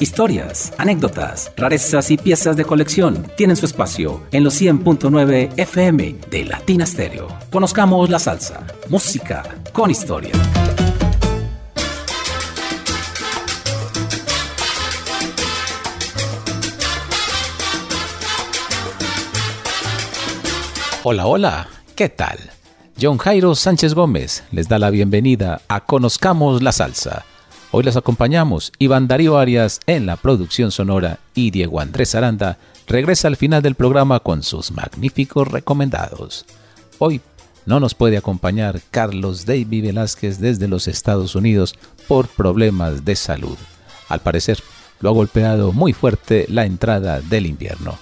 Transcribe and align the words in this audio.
Historias, 0.00 0.72
anécdotas, 0.78 1.50
rarezas 1.56 2.12
y 2.12 2.16
piezas 2.16 2.56
de 2.56 2.64
colección 2.64 3.26
tienen 3.36 3.56
su 3.56 3.66
espacio 3.66 4.22
en 4.30 4.44
los 4.44 4.60
100.9 4.62 5.54
FM 5.56 6.14
de 6.30 6.44
Latina 6.44 6.86
Stereo. 6.86 7.26
Conozcamos 7.50 8.08
la 8.08 8.20
salsa, 8.20 8.64
música 8.88 9.42
con 9.72 9.90
historia. 9.90 10.30
Hola, 21.02 21.26
hola, 21.26 21.68
¿qué 21.96 22.08
tal? 22.08 22.38
John 23.00 23.18
Jairo 23.18 23.56
Sánchez 23.56 23.94
Gómez 23.94 24.44
les 24.52 24.68
da 24.68 24.78
la 24.78 24.90
bienvenida 24.90 25.60
a 25.66 25.80
Conozcamos 25.80 26.62
la 26.62 26.70
Salsa 26.70 27.24
Hoy 27.70 27.84
les 27.84 27.96
acompañamos 27.96 28.72
Iván 28.78 29.08
Darío 29.08 29.36
Arias 29.36 29.80
en 29.86 30.06
la 30.06 30.16
producción 30.16 30.70
sonora 30.70 31.18
y 31.34 31.50
Diego 31.50 31.80
Andrés 31.80 32.14
Aranda 32.14 32.56
regresa 32.86 33.28
al 33.28 33.36
final 33.36 33.60
del 33.60 33.74
programa 33.74 34.20
con 34.20 34.42
sus 34.42 34.70
magníficos 34.72 35.48
recomendados. 35.48 36.46
Hoy 36.98 37.20
no 37.66 37.78
nos 37.78 37.94
puede 37.94 38.16
acompañar 38.16 38.80
Carlos 38.90 39.44
David 39.44 39.84
Velázquez 39.84 40.38
desde 40.40 40.66
los 40.66 40.88
Estados 40.88 41.34
Unidos 41.34 41.74
por 42.06 42.28
problemas 42.28 43.04
de 43.04 43.14
salud. 43.16 43.58
Al 44.08 44.20
parecer, 44.20 44.62
lo 45.00 45.10
ha 45.10 45.12
golpeado 45.12 45.72
muy 45.72 45.92
fuerte 45.92 46.46
la 46.48 46.64
entrada 46.64 47.20
del 47.20 47.44
invierno. 47.44 47.98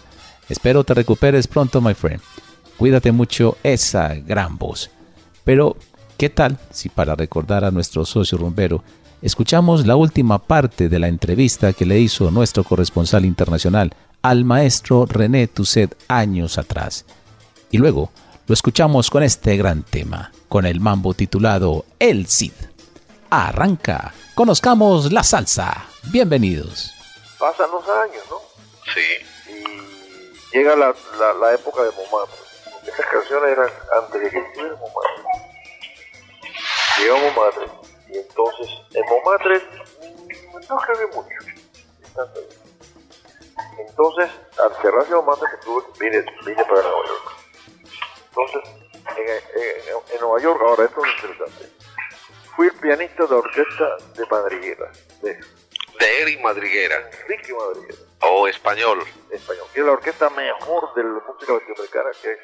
Espero 0.48 0.84
te 0.84 0.94
recuperes 0.94 1.48
pronto, 1.48 1.80
my 1.80 1.94
friend. 1.94 2.22
Cuídate 2.76 3.10
mucho 3.10 3.58
esa 3.64 4.14
gran 4.14 4.58
voz. 4.58 4.90
Pero, 5.42 5.76
¿qué 6.16 6.30
tal 6.30 6.56
si 6.70 6.88
para 6.88 7.16
recordar 7.16 7.64
a 7.64 7.72
nuestro 7.72 8.04
socio 8.04 8.38
rumbero 8.38 8.84
escuchamos 9.22 9.86
la 9.86 9.96
última 9.96 10.38
parte 10.38 10.88
de 10.88 10.98
la 10.98 11.08
entrevista 11.08 11.72
que 11.72 11.86
le 11.86 11.98
hizo 11.98 12.30
nuestro 12.30 12.64
corresponsal 12.64 13.24
internacional 13.24 13.94
al 14.22 14.44
maestro 14.44 15.06
René 15.06 15.46
Tusset 15.46 15.96
años 16.08 16.58
atrás. 16.58 17.04
Y 17.70 17.78
luego 17.78 18.10
lo 18.46 18.54
escuchamos 18.54 19.10
con 19.10 19.22
este 19.22 19.56
gran 19.56 19.82
tema, 19.82 20.32
con 20.48 20.66
el 20.66 20.80
mambo 20.80 21.14
titulado 21.14 21.84
El 21.98 22.26
Cid. 22.26 22.52
Arranca, 23.30 24.14
conozcamos 24.34 25.12
la 25.12 25.22
salsa. 25.22 25.86
Bienvenidos. 26.04 26.92
Pasan 27.38 27.70
los 27.70 27.84
años, 27.88 28.24
¿no? 28.30 28.36
Sí. 28.94 29.52
Y 30.52 30.56
llega 30.56 30.76
la, 30.76 30.94
la, 31.40 31.54
época 31.54 31.82
de 31.82 31.90
Montmartre. 31.90 32.36
Estas 32.86 33.06
canciones 33.06 33.50
eran 33.50 33.68
antes 34.02 34.22
de 34.22 34.30
que 34.30 34.38
estuviera. 34.38 34.76
Llegó 36.98 37.18
Montmartre 37.18 37.85
y 38.08 38.18
entonces, 38.18 38.68
en 38.92 39.04
Montmartre 39.06 39.62
no 40.68 40.78
escribí 40.78 41.06
mucho. 41.14 41.36
Entonces, 43.78 44.30
al 44.62 44.74
cerrarse 44.82 45.14
Montmartre, 45.14 45.48
que 45.50 45.64
tuve, 45.64 45.84
vine, 45.98 46.24
vine 46.44 46.64
para 46.64 46.82
Nueva 46.82 47.06
York. 47.06 47.36
Entonces, 48.28 48.86
en, 49.16 50.14
en, 50.14 50.20
Nueva 50.20 50.40
York, 50.40 50.60
ahora 50.62 50.84
esto 50.84 51.04
es 51.04 51.12
interesante. 51.14 51.72
Fui 52.54 52.66
el 52.68 52.74
pianista 52.74 53.26
de 53.26 53.34
orquesta 53.34 53.96
de 54.14 54.26
Madriguera. 54.26 54.90
De, 55.22 55.38
de 55.98 56.22
Eric 56.22 56.40
Madriguera. 56.40 57.10
Enrique 57.22 57.52
Madriguera. 57.52 57.98
O 58.20 58.48
español. 58.48 59.04
Español. 59.30 59.66
Que 59.72 59.80
es 59.80 59.86
la 59.86 59.92
orquesta 59.92 60.30
mejor 60.30 60.94
de 60.94 61.02
la 61.04 61.20
música 61.26 61.52
latinoamericana 61.52 62.10
que 62.22 62.32
es. 62.32 62.38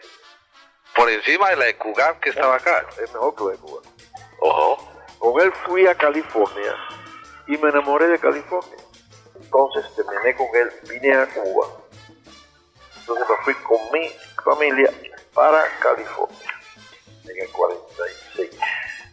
Por 0.94 1.08
encima 1.10 1.50
de 1.50 1.56
la 1.56 1.64
de 1.66 1.78
Cugat 1.78 2.20
que 2.20 2.30
estaba 2.30 2.56
acá. 2.56 2.86
Es 3.02 3.12
mejor 3.12 3.34
que 3.34 3.44
la 3.44 3.50
de 3.50 3.58
Cugat. 3.58 3.86
Ojo. 4.40 4.91
Con 5.22 5.40
él 5.40 5.52
fui 5.52 5.86
a 5.86 5.94
California 5.94 6.76
y 7.46 7.56
me 7.56 7.68
enamoré 7.68 8.08
de 8.08 8.18
California. 8.18 8.76
Entonces 9.36 9.86
terminé 9.94 10.34
con 10.34 10.48
él, 10.52 10.68
vine 10.88 11.14
a 11.14 11.28
Cuba. 11.28 11.68
Entonces 12.98 13.26
me 13.28 13.44
fui 13.44 13.54
con 13.62 13.78
mi 13.92 14.08
familia 14.44 14.92
para 15.32 15.62
California 15.78 16.52
en 17.22 17.40
el 17.40 17.48
46. 17.52 18.50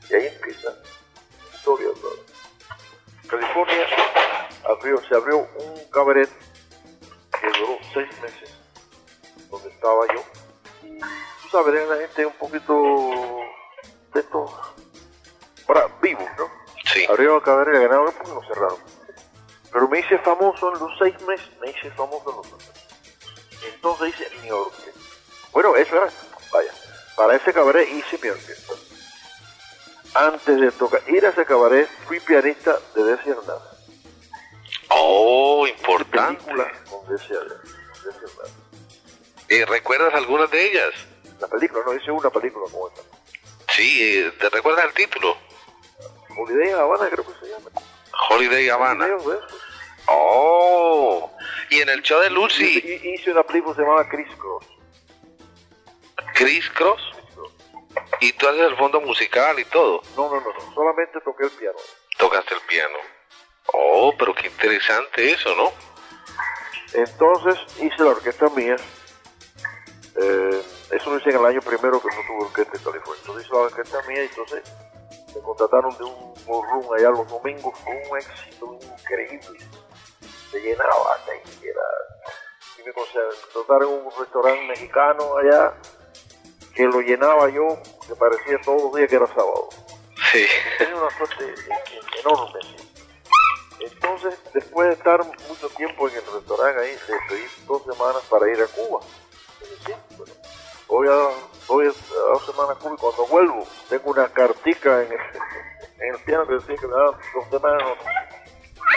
Y 0.09 0.16
ahí 0.16 0.25
empieza 0.25 0.72
la 0.72 1.56
historia. 1.56 1.90
California 3.28 3.86
abrió, 4.68 5.00
se 5.08 5.16
abrió 5.16 5.38
un 5.38 5.90
cabaret 5.92 6.30
que 7.40 7.59
duró 7.59 7.78
seis 7.94 8.09
meses, 8.19 8.58
donde 9.52 9.69
estaba 9.69 10.08
yo. 10.08 10.24
Y 10.88 11.00
tú 11.00 11.50
sabes, 11.52 11.88
la 11.88 11.98
gente 11.98 12.25
un 12.25 12.34
poquito 12.34 12.74
de 14.12 14.22
estos 14.22 14.79
vivos, 16.02 16.30
¿no? 16.38 16.50
Sí. 16.94 17.06
El 17.07 17.41
cabaret 17.41 17.75
y 17.75 17.84
ganaron 17.84 18.13
porque 18.13 18.31
lo 18.31 18.41
cerraron. 18.41 18.80
Pero 19.72 19.88
me 19.88 20.00
hice 20.00 20.18
famoso 20.19 20.74
en 20.74 20.80
los 20.80 20.97
seis 20.97 21.22
meses, 21.22 21.50
me 21.62 21.69
hice 21.69 21.91
famoso 21.91 22.30
en 22.31 22.35
los 22.38 22.47
seis 22.47 22.59
meses. 22.68 23.74
Entonces 23.74 24.09
hice 24.09 24.30
mi 24.41 24.52
orquesta. 24.52 25.00
Bueno, 25.52 25.75
eso 25.75 25.96
era, 25.96 26.09
vaya, 26.52 26.72
para 27.16 27.35
ese 27.35 27.53
cabaret 27.53 27.88
hice 27.90 28.19
mi 28.22 28.30
orquesta. 28.30 28.74
Antes 30.16 30.59
de 30.59 30.72
tocar, 30.72 31.02
ir 31.07 31.25
a 31.25 31.30
ese 31.30 31.46
cabaret, 31.46 31.88
fui 32.07 32.19
pianista 32.19 32.80
de 32.96 33.03
Desi 33.03 33.30
Hernández. 33.30 33.80
Oh, 34.90 35.68
importante. 35.68 36.44
Con 36.90 37.07
Desi 37.07 37.34
Hernández. 37.34 37.75
¿Y 39.50 39.63
recuerdas 39.66 40.13
algunas 40.16 40.50
de 40.50 40.66
ellas? 40.66 40.94
La 41.40 41.47
película, 41.47 41.84
no, 41.86 41.94
hice 41.94 42.12
una 42.12 42.30
película 42.30 42.66
como 42.72 42.88
esta. 42.88 43.01
Sí, 43.74 44.19
eh, 44.19 44.31
¿te 44.40 44.50
recuerdas 44.50 44.86
el 44.86 44.94
título? 44.94 45.38
Holiday 46.40 46.72
Habana 46.72 47.10
creo 47.10 47.26
que 47.26 47.34
se 47.46 47.52
llama. 47.52 47.70
Holiday 48.30 48.70
Habana. 48.70 49.08
Oh, 50.08 51.32
y 51.70 51.82
en 51.82 51.90
el 51.90 52.02
show 52.02 52.20
de 52.22 52.30
Lucy. 52.30 53.00
Hice 53.04 53.32
una 53.32 53.44
película 53.44 53.76
que 53.76 53.82
se 53.82 53.88
llamaba 53.88 54.10
Chris 54.10 54.28
Cross. 54.38 54.66
Chris 56.34 56.70
Cross. 56.72 57.02
¿Y 58.22 58.34
tú 58.34 58.48
haces 58.48 58.62
el 58.62 58.78
fondo 58.78 59.02
musical 59.02 59.60
y 59.60 59.66
todo? 59.66 60.02
No, 60.16 60.30
no, 60.30 60.40
no, 60.42 60.54
no. 60.54 60.74
solamente 60.74 61.20
toqué 61.22 61.44
el 61.44 61.52
piano. 61.52 61.78
Tocaste 62.18 62.56
el 62.56 62.62
piano. 62.62 62.98
Oh, 63.74 64.14
pero 64.18 64.34
qué 64.34 64.48
interesante 64.48 65.32
eso, 65.32 65.56
¿no? 65.56 65.72
Entonces 66.94 67.60
hice 67.82 68.04
la 68.04 68.10
orquesta 68.10 68.50
mía. 68.50 68.76
Eh, 70.22 70.64
eso 70.92 71.12
lo 71.12 71.18
hice 71.20 71.30
en 71.30 71.38
el 71.38 71.46
año 71.46 71.62
primero 71.62 72.02
que 72.02 72.08
no 72.08 72.22
tuve 72.28 72.46
orquesta 72.46 72.78
en 72.78 72.84
California. 72.84 73.22
Entonces 73.22 73.46
hice 73.46 73.54
la 73.54 73.62
orquesta 73.62 74.02
mía 74.08 74.24
y 74.24 74.28
entonces 74.28 74.64
me 75.36 75.42
contrataron 75.42 75.96
de 75.98 76.04
un 76.04 76.34
ballroom 76.48 76.94
allá 76.94 77.10
los 77.10 77.28
domingos, 77.28 77.78
fue 77.80 78.02
un 78.10 78.18
éxito 78.18 78.80
increíble. 78.82 79.60
Se 80.52 80.60
llenaba, 80.60 81.18
se 81.26 81.68
era. 81.68 81.82
Y 82.78 82.84
me 82.84 82.94
contrataron 82.94 83.94
en 83.94 84.06
un 84.06 84.12
restaurante 84.18 84.68
mexicano 84.68 85.38
allá 85.38 85.74
que 86.74 86.84
lo 86.84 87.02
llenaba 87.02 87.50
yo, 87.50 87.68
que 88.08 88.16
parecía 88.16 88.60
todos 88.64 88.84
los 88.84 88.96
días 88.96 89.10
que 89.10 89.16
era 89.16 89.28
sábado. 89.28 89.70
Sí. 90.32 90.46
Tenía 90.78 90.96
una 90.96 91.10
suerte 91.10 91.54
enorme. 92.20 92.60
Entonces, 93.80 94.40
después 94.54 94.88
de 94.90 94.94
estar 94.96 95.24
mucho 95.48 95.70
tiempo 95.70 96.10
en 96.10 96.16
el 96.16 96.26
restaurante 96.26 96.82
ahí, 96.82 96.98
le 97.08 97.16
pedí 97.28 97.46
dos 97.66 97.84
semanas 97.84 98.24
para 98.30 98.50
ir 98.52 98.62
a 98.62 98.68
Cuba. 98.68 99.02
Voy 100.90 101.08
a, 101.08 101.30
voy 101.68 101.88
a 101.88 101.92
dos 102.34 102.46
semanas 102.46 102.78
a 102.78 102.80
cuando 102.80 103.28
vuelvo, 103.28 103.68
tengo 103.88 104.12
una 104.12 104.28
cartica 104.28 105.04
en 105.04 105.12
el, 105.12 105.20
en 106.00 106.16
el 106.16 106.22
piano 106.24 106.48
que 106.48 106.56
decía 106.56 106.76
que 106.76 106.88
me 106.88 106.94
daban 106.94 107.16
dos 107.34 107.50
semanas. 107.50 107.84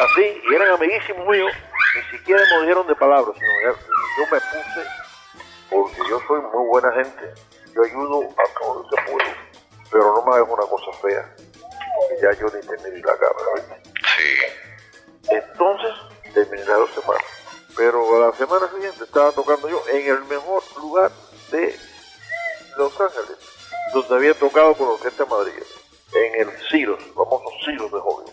Así, 0.00 0.42
y 0.50 0.54
eran 0.54 0.75
amiguísimos 0.75 1.26
míos, 1.28 1.52
ni 1.94 2.19
siquiera 2.19 2.42
me 2.54 2.62
dijeron 2.62 2.86
de 2.86 2.94
palabras, 2.94 3.36
sino 3.36 3.76
yo 4.19 4.25
me 4.31 4.41
puse, 4.41 4.88
porque 5.70 6.08
yo 6.08 6.20
soy 6.26 6.41
muy 6.41 6.66
buena 6.66 6.92
gente, 6.92 7.34
yo 7.75 7.82
ayudo 7.84 8.28
a 8.31 8.58
todo 8.58 8.82
lo 8.82 8.88
que 8.88 9.02
puedo, 9.02 9.31
pero 9.91 10.14
no 10.14 10.22
me 10.25 10.34
hagas 10.34 10.48
una 10.48 10.66
cosa 10.66 10.92
fea, 11.02 11.34
porque 11.37 12.22
ya 12.22 12.32
yo 12.32 12.46
ni 12.46 12.66
te 12.66 12.82
medí 12.82 13.02
la 13.02 13.16
cara, 13.19 13.34
Sí. 14.16 14.62
Entonces, 15.31 15.90
terminé 16.32 16.64
las 16.64 16.78
dos 16.78 16.90
semanas. 16.90 17.22
Pero 17.76 18.26
la 18.26 18.37
semana 18.37 18.69
siguiente 18.69 19.05
estaba 19.05 19.32
tocando 19.32 19.69
yo 19.69 19.82
en 19.88 20.06
el 20.06 20.25
mejor 20.25 20.62
lugar 20.78 21.11
de 21.50 21.75
Los 22.76 22.92
Ángeles, 23.00 23.38
donde 23.92 24.14
había 24.14 24.34
tocado 24.34 24.74
con 24.74 24.88
Orquesta 24.88 25.24
Madrid 25.26 25.62
en 26.14 26.40
el 26.40 26.50
Ciro, 26.70 26.96
el 26.98 27.12
famoso 27.12 27.50
Ciro 27.64 27.84
de 27.84 27.96
Hollywood. 27.96 28.32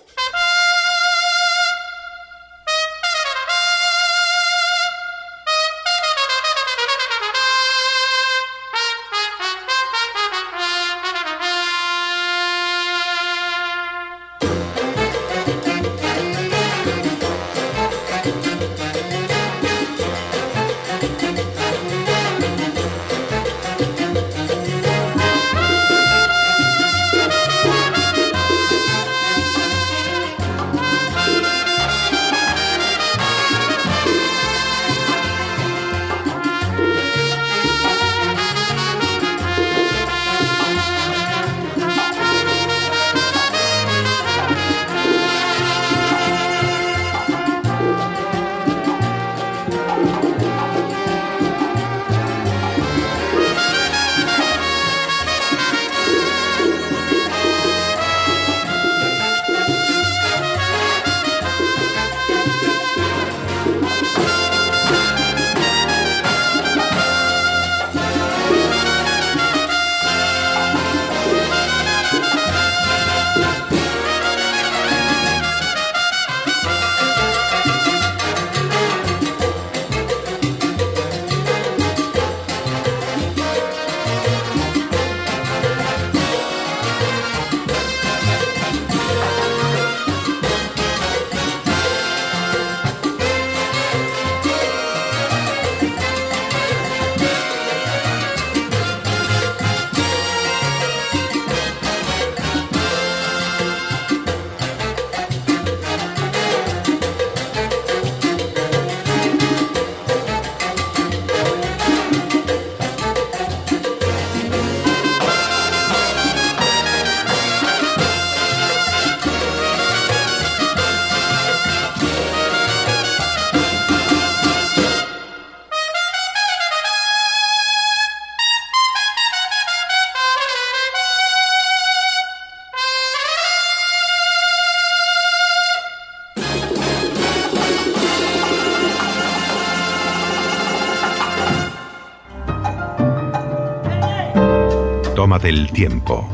Del 145.50 145.72
tiempo. 145.72 146.30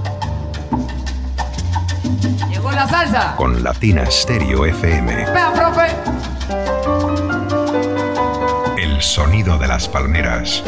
Llegó 2.49 2.69
la 2.69 2.85
salsa. 2.85 3.33
Con 3.37 3.63
Latina 3.63 4.05
Stereo 4.11 4.65
FM. 4.65 5.15
Vea, 5.31 5.53
profe. 5.53 5.87
El 8.77 9.01
sonido 9.01 9.57
de 9.57 9.67
las 9.69 9.87
palmeras. 9.87 10.61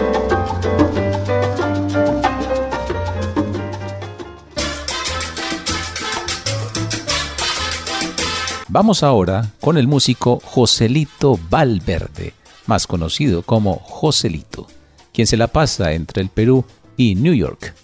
Vamos 8.70 9.04
ahora 9.04 9.52
con 9.60 9.78
el 9.78 9.90
músico 9.90 10.40
Joselito 10.42 11.38
Valverde, 11.50 12.32
más 12.66 12.88
conocido 12.88 13.42
como 13.42 13.76
Joselito, 13.84 14.68
quien 15.12 15.28
se 15.28 15.36
la 15.36 15.48
pasa 15.48 15.92
entre 15.92 16.22
el 16.22 16.30
Perú 16.30 16.64
y 16.96 17.16
New 17.16 17.34
York, 17.34 17.76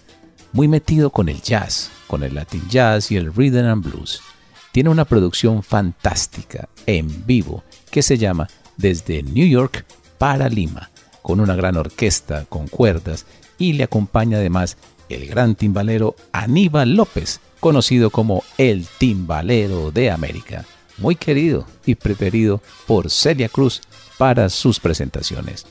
muy 0.54 0.68
metido 0.68 1.10
con 1.10 1.28
el 1.28 1.42
jazz, 1.42 1.90
con 2.06 2.22
el 2.22 2.36
Latin 2.36 2.62
jazz 2.70 3.10
y 3.10 3.16
el 3.16 3.34
rhythm 3.34 3.66
and 3.66 3.84
blues. 3.84 4.22
Tiene 4.72 4.88
una 4.88 5.04
producción 5.04 5.64
fantástica 5.64 6.68
en 6.86 7.26
vivo 7.26 7.64
que 7.90 8.02
se 8.02 8.16
llama 8.16 8.48
Desde 8.76 9.24
New 9.24 9.46
York 9.46 9.84
para 10.16 10.48
Lima, 10.48 10.90
con 11.22 11.40
una 11.40 11.56
gran 11.56 11.76
orquesta 11.76 12.44
con 12.48 12.68
cuerdas 12.68 13.26
y 13.58 13.72
le 13.72 13.82
acompaña 13.82 14.38
además 14.38 14.76
el 15.08 15.26
gran 15.26 15.56
timbalero 15.56 16.14
Aníbal 16.30 16.94
López, 16.94 17.40
conocido 17.58 18.10
como 18.10 18.44
el 18.56 18.86
timbalero 18.98 19.90
de 19.90 20.12
América 20.12 20.64
muy 20.98 21.16
querido 21.16 21.66
y 21.84 21.96
preferido 21.96 22.62
por 22.86 23.10
Celia 23.10 23.48
Cruz 23.48 23.82
para 24.18 24.48
sus 24.48 24.78
presentaciones. 24.78 25.66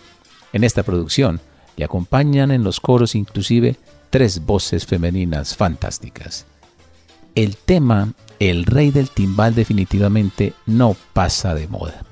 En 0.52 0.66
esta 0.66 0.84
producción 0.84 1.40
le 1.78 1.86
acompañan 1.86 2.52
en 2.52 2.66
los 2.66 2.82
coros 2.82 3.16
inclusive 3.16 3.78
tres 4.14 4.46
voces 4.46 4.86
femeninas 4.86 5.58
fantásticas. 5.58 6.46
El 7.34 7.58
tema 7.58 8.14
El 8.40 8.66
Rey 8.66 8.92
del 8.92 9.10
Timbal 9.10 9.56
definitivamente 9.56 10.54
no 10.68 10.96
pasa 11.14 11.56
de 11.56 11.68
moda. 11.68 12.06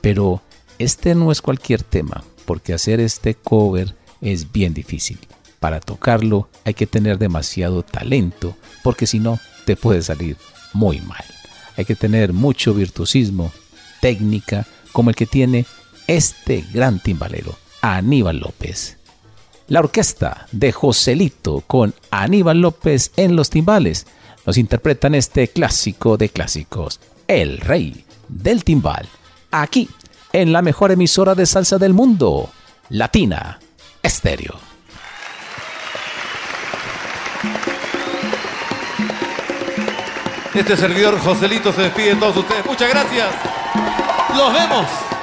Pero 0.00 0.42
este 0.78 1.14
no 1.14 1.30
es 1.30 1.42
cualquier 1.42 1.82
tema, 1.82 2.24
porque 2.46 2.72
hacer 2.72 3.00
este 3.00 3.34
cover 3.34 3.94
es 4.22 4.50
bien 4.50 4.72
difícil. 4.72 5.18
Para 5.60 5.78
tocarlo 5.80 6.48
hay 6.64 6.72
que 6.72 6.86
tener 6.86 7.18
demasiado 7.18 7.82
talento, 7.82 8.56
porque 8.82 9.06
si 9.06 9.18
no 9.20 9.38
te 9.66 9.76
puede 9.76 10.00
salir 10.00 10.38
muy 10.72 11.00
mal 11.02 11.24
hay 11.76 11.84
que 11.84 11.94
tener 11.94 12.32
mucho 12.32 12.74
virtuosismo, 12.74 13.52
técnica, 14.00 14.66
como 14.92 15.10
el 15.10 15.16
que 15.16 15.26
tiene 15.26 15.66
este 16.06 16.64
gran 16.72 17.00
timbalero, 17.00 17.54
Aníbal 17.82 18.38
López. 18.38 18.96
La 19.68 19.80
orquesta 19.80 20.46
de 20.52 20.70
Joselito 20.70 21.64
con 21.66 21.92
Aníbal 22.12 22.60
López 22.60 23.10
en 23.16 23.34
los 23.34 23.50
timbales 23.50 24.06
nos 24.44 24.58
interpretan 24.58 25.16
este 25.16 25.48
clásico 25.48 26.16
de 26.16 26.28
clásicos, 26.28 27.00
El 27.26 27.58
Rey 27.58 28.04
del 28.28 28.62
Timbal, 28.62 29.08
aquí 29.50 29.88
en 30.32 30.52
la 30.52 30.62
mejor 30.62 30.92
emisora 30.92 31.34
de 31.34 31.46
salsa 31.46 31.78
del 31.78 31.94
mundo, 31.94 32.48
Latina 32.90 33.58
Estéreo. 34.04 34.54
Este 40.54 40.76
servidor 40.76 41.18
Joselito 41.18 41.72
se 41.72 41.82
despide 41.82 42.14
de 42.14 42.16
todos 42.16 42.36
ustedes. 42.36 42.64
Muchas 42.64 42.88
gracias. 42.88 43.28
Los 44.36 44.52
vemos. 44.52 45.15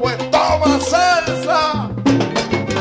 Pues 0.00 0.16
toma 0.30 0.80
salsa. 0.80 1.90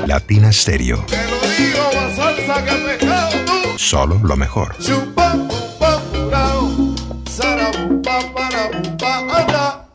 Latina 0.07 0.51
Stereo. 0.51 1.05
Te 1.05 1.17
lo 1.17 1.37
digo, 1.57 1.83
más 1.95 2.15
salsa 2.15 2.65
que 2.65 2.71
pecado 2.71 3.31
tú. 3.45 3.77
Solo 3.77 4.19
lo 4.23 4.37
mejor. 4.37 4.75
Chupa, 4.79 5.33
pupa, 5.33 6.01
purao, 6.13 6.95
sarabupa, 7.29 8.19
parabupa, 8.33 9.17
anda. 9.19 9.85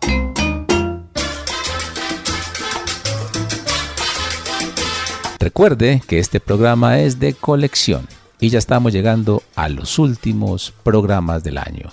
Recuerde 5.40 6.02
que 6.07 6.19
este 6.19 6.40
programa 6.40 7.00
es 7.00 7.19
de 7.19 7.35
colección 7.35 8.07
y 8.40 8.50
ya 8.50 8.59
estamos 8.59 8.93
llegando 8.93 9.43
a 9.54 9.69
los 9.69 9.99
últimos 9.99 10.73
programas 10.83 11.43
del 11.43 11.59
año. 11.59 11.90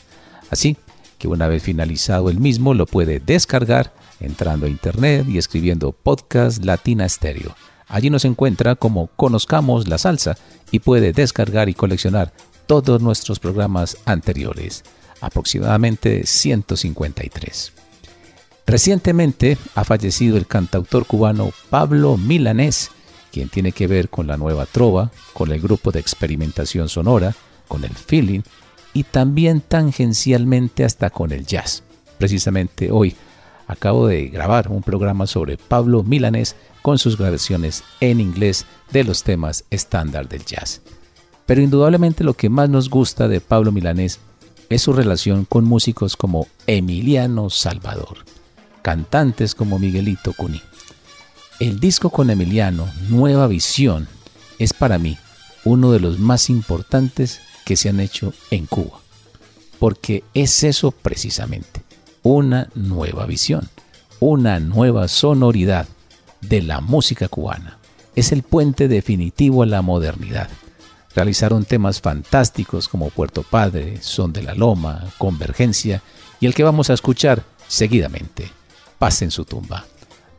Así 0.50 0.78
que 1.18 1.28
una 1.28 1.48
vez 1.48 1.64
finalizado 1.64 2.30
el 2.30 2.40
mismo 2.40 2.74
lo 2.74 2.86
puede 2.86 3.20
descargar 3.20 3.94
entrando 4.22 4.66
a 4.66 4.70
internet 4.70 5.28
y 5.28 5.38
escribiendo 5.38 5.92
podcast 5.92 6.64
Latina 6.64 7.08
Stereo. 7.10 7.56
Allí 7.88 8.10
nos 8.10 8.24
encuentra 8.24 8.76
como 8.76 9.08
Conozcamos 9.08 9.88
la 9.88 9.98
Salsa 9.98 10.38
y 10.72 10.80
puede 10.80 11.12
descargar 11.12 11.68
y 11.68 11.74
coleccionar 11.74 12.32
todos 12.66 13.02
nuestros 13.02 13.40
programas 13.40 13.98
anteriores, 14.06 14.84
aproximadamente 15.20 16.26
153. 16.26 17.74
Recientemente 18.66 19.58
ha 19.76 19.84
fallecido 19.84 20.38
el 20.38 20.48
cantautor 20.48 21.06
cubano 21.06 21.52
Pablo 21.70 22.16
Milanés, 22.16 22.92
quien 23.32 23.50
tiene 23.50 23.74
que 23.74 23.88
ver 23.88 24.10
con 24.10 24.28
la 24.28 24.38
nueva 24.38 24.66
trova, 24.66 25.12
con 25.34 25.52
el 25.52 25.60
grupo 25.60 25.92
de 25.92 26.00
experimentación 26.00 26.88
sonora, 26.88 27.36
con 27.68 27.84
el 27.84 27.94
feeling 27.94 28.42
y 28.94 29.04
también 29.04 29.62
tangencialmente 29.62 30.86
hasta 30.86 31.10
con 31.10 31.32
el 31.32 31.46
jazz. 31.46 31.84
Precisamente 32.18 32.92
hoy 32.92 33.16
acabo 33.72 34.08
de 34.08 34.28
grabar 34.28 34.68
un 34.68 34.84
programa 34.84 35.26
sobre 35.28 35.56
Pablo 35.56 36.04
Milanés 36.04 36.58
con 36.82 36.98
sus 36.98 37.18
grabaciones 37.18 37.86
en 38.02 38.20
inglés 38.20 38.66
de 38.92 39.06
los 39.06 39.24
temas 39.24 39.64
estándar 39.70 40.28
del 40.28 40.44
jazz. 40.44 40.82
Pero 41.46 41.62
indudablemente 41.62 42.26
lo 42.26 42.34
que 42.34 42.50
más 42.50 42.70
nos 42.70 42.90
gusta 42.90 43.30
de 43.30 43.40
Pablo 43.40 43.72
Milanés 43.72 44.20
es 44.70 44.82
su 44.82 44.92
relación 44.92 45.46
con 45.46 45.64
músicos 45.64 46.18
como 46.18 46.48
Emiliano 46.68 47.50
Salvador, 47.50 48.26
cantantes 48.82 49.56
como 49.56 49.80
Miguelito 49.80 50.34
Cuní. 50.34 50.62
El 51.62 51.80
disco 51.80 52.10
con 52.10 52.30
Emiliano, 52.30 52.90
Nueva 53.08 53.48
Visión, 53.48 54.10
es 54.60 54.74
para 54.74 54.98
mí 54.98 55.18
uno 55.64 55.94
de 55.94 56.02
los 56.02 56.20
más 56.20 56.50
importantes 56.50 57.40
que 57.64 57.78
se 57.78 57.88
han 57.88 58.02
hecho 58.02 58.34
en 58.50 58.66
Cuba. 58.66 59.00
Porque 59.80 60.26
es 60.34 60.64
eso 60.64 60.92
precisamente, 60.92 61.81
una 62.24 62.70
nueva 62.76 63.26
visión, 63.26 63.70
una 64.20 64.60
nueva 64.60 65.08
sonoridad 65.08 65.88
de 66.42 66.62
la 66.62 66.82
música 66.82 67.28
cubana. 67.28 67.78
Es 68.16 68.32
el 68.32 68.44
puente 68.44 68.88
definitivo 68.88 69.64
a 69.64 69.66
la 69.66 69.82
modernidad. 69.82 70.50
Realizaron 71.16 71.66
temas 71.66 72.02
fantásticos 72.02 72.88
como 72.88 73.10
Puerto 73.10 73.44
Padre, 73.44 74.02
Son 74.02 74.32
de 74.34 74.44
la 74.44 74.54
Loma, 74.54 75.06
Convergencia 75.18 76.02
y 76.40 76.46
el 76.46 76.54
que 76.54 76.64
vamos 76.64 76.90
a 76.90 76.94
escuchar 76.94 77.44
seguidamente, 77.68 78.52
Paz 78.98 79.22
en 79.22 79.32
su 79.32 79.46
tumba. 79.46 79.86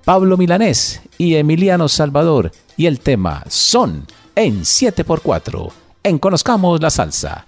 Pablo 0.05 0.37
Milanés 0.37 1.01
y 1.19 1.37
Emiliano 1.37 1.89
Salvador 1.89 2.53
y 2.77 2.87
el 2.87 3.01
tema 3.01 3.45
Son 3.49 4.07
en 4.35 4.63
7x4 4.63 5.73
en 6.05 6.19
Conozcamos 6.19 6.81
la 6.81 6.91
Salsa. 6.91 7.47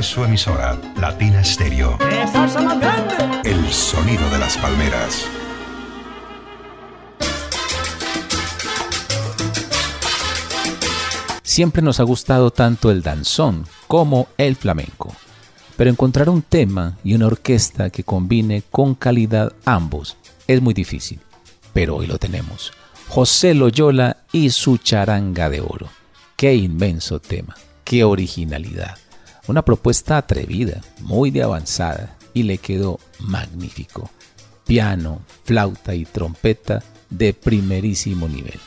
Es 0.00 0.06
su 0.06 0.24
emisora, 0.24 0.78
Latina 0.98 1.44
Stereo. 1.44 1.98
El 3.44 3.70
sonido 3.70 4.30
de 4.30 4.38
las 4.38 4.56
palmeras. 4.56 5.26
Siempre 11.42 11.82
nos 11.82 12.00
ha 12.00 12.04
gustado 12.04 12.50
tanto 12.50 12.90
el 12.90 13.02
danzón 13.02 13.66
como 13.86 14.28
el 14.38 14.56
flamenco, 14.56 15.14
pero 15.76 15.90
encontrar 15.90 16.30
un 16.30 16.40
tema 16.40 16.96
y 17.04 17.12
una 17.12 17.26
orquesta 17.26 17.90
que 17.90 18.02
combine 18.02 18.62
con 18.70 18.94
calidad 18.94 19.52
ambos 19.66 20.16
es 20.46 20.62
muy 20.62 20.72
difícil, 20.72 21.20
pero 21.74 21.96
hoy 21.96 22.06
lo 22.06 22.16
tenemos. 22.16 22.72
José 23.08 23.52
Loyola 23.52 24.16
y 24.32 24.48
su 24.48 24.78
charanga 24.78 25.50
de 25.50 25.60
oro. 25.60 25.88
Qué 26.36 26.54
inmenso 26.54 27.20
tema, 27.20 27.54
qué 27.84 28.04
originalidad. 28.04 28.96
Una 29.50 29.62
propuesta 29.62 30.16
atrevida, 30.16 30.80
muy 31.00 31.32
de 31.32 31.42
avanzada, 31.42 32.16
y 32.32 32.44
le 32.44 32.58
quedó 32.58 33.00
magnífico. 33.18 34.08
Piano, 34.64 35.22
flauta 35.42 35.92
y 35.96 36.04
trompeta 36.04 36.84
de 37.10 37.34
primerísimo 37.34 38.28
nivel. 38.28 38.60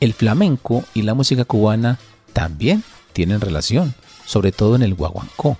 El 0.00 0.12
flamenco 0.12 0.84
y 0.92 1.00
la 1.00 1.14
música 1.14 1.46
cubana 1.46 1.98
también 2.34 2.84
tienen 3.14 3.40
relación, 3.40 3.94
sobre 4.26 4.52
todo 4.52 4.76
en 4.76 4.82
el 4.82 4.92
guaguancó. 4.92 5.56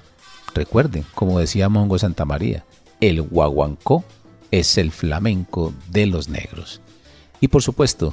Recuerden, 0.54 1.06
como 1.14 1.38
decía 1.38 1.70
Mongo 1.70 1.98
Santa 1.98 2.26
María, 2.26 2.66
el 3.00 3.22
guaguancó 3.22 4.04
es 4.50 4.76
el 4.76 4.92
flamenco 4.92 5.72
de 5.88 6.04
los 6.04 6.28
negros. 6.28 6.82
Y 7.40 7.48
por 7.48 7.62
supuesto, 7.62 8.12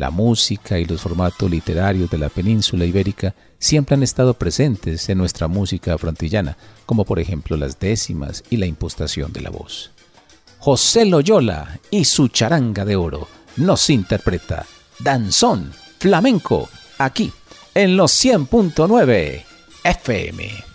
la 0.00 0.10
música 0.10 0.78
y 0.78 0.86
los 0.86 1.02
formatos 1.02 1.50
literarios 1.50 2.08
de 2.10 2.16
la 2.16 2.30
península 2.30 2.86
ibérica 2.86 3.34
siempre 3.58 3.94
han 3.94 4.02
estado 4.02 4.32
presentes 4.32 5.06
en 5.10 5.18
nuestra 5.18 5.46
música 5.46 5.96
frontillana, 5.98 6.56
como 6.86 7.04
por 7.04 7.20
ejemplo 7.20 7.54
las 7.58 7.78
décimas 7.78 8.42
y 8.48 8.56
la 8.56 8.64
impostación 8.64 9.30
de 9.34 9.42
la 9.42 9.50
voz. 9.50 9.90
José 10.58 11.04
Loyola 11.04 11.78
y 11.90 12.06
su 12.06 12.28
charanga 12.28 12.86
de 12.86 12.96
oro 12.96 13.28
nos 13.56 13.90
interpreta 13.90 14.64
Danzón 14.98 15.70
Flamenco 15.98 16.70
aquí 16.96 17.30
en 17.74 17.98
los 17.98 18.12
100.9 18.24 19.44
FM. 19.84 20.69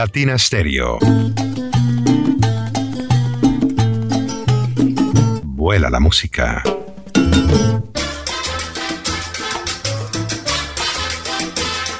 Latina 0.00 0.38
Stereo. 0.38 0.98
Vuela 5.44 5.90
la 5.90 6.00
música. 6.00 6.62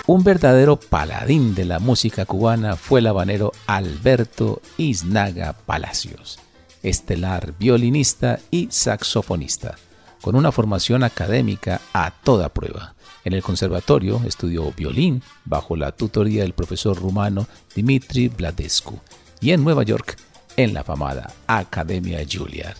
Un 0.06 0.24
verdadero 0.24 0.80
paladín 0.80 1.54
de 1.54 1.66
la 1.66 1.78
música 1.78 2.24
cubana 2.24 2.76
fue 2.76 3.00
el 3.00 3.08
habanero 3.08 3.52
Alberto 3.66 4.62
Isnaga 4.78 5.52
Palacios, 5.52 6.38
estelar 6.82 7.52
violinista 7.58 8.40
y 8.50 8.68
saxofonista, 8.70 9.76
con 10.20 10.36
una 10.36 10.52
formación 10.52 11.02
académica 11.02 11.80
a 11.92 12.10
toda 12.10 12.48
prueba. 12.48 12.94
En 13.24 13.32
el 13.32 13.42
conservatorio 13.42 14.20
estudió 14.26 14.72
violín 14.72 15.22
bajo 15.44 15.76
la 15.76 15.92
tutoría 15.92 16.42
del 16.42 16.54
profesor 16.54 16.98
rumano 16.98 17.46
Dimitri 17.74 18.28
Bladescu 18.28 18.98
y 19.40 19.52
en 19.52 19.62
Nueva 19.62 19.82
York 19.82 20.16
en 20.56 20.74
la 20.74 20.84
famada 20.84 21.32
Academia 21.46 22.24
Juilliard. 22.30 22.76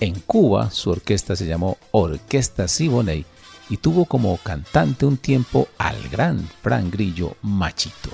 En 0.00 0.20
Cuba 0.20 0.70
su 0.70 0.90
orquesta 0.90 1.36
se 1.36 1.46
llamó 1.46 1.78
Orquesta 1.90 2.68
Siboney 2.68 3.24
y 3.68 3.76
tuvo 3.78 4.04
como 4.04 4.36
cantante 4.38 5.06
un 5.06 5.16
tiempo 5.16 5.68
al 5.78 6.08
gran 6.08 6.48
Fran 6.62 6.90
Grillo 6.90 7.36
Machito. 7.42 8.10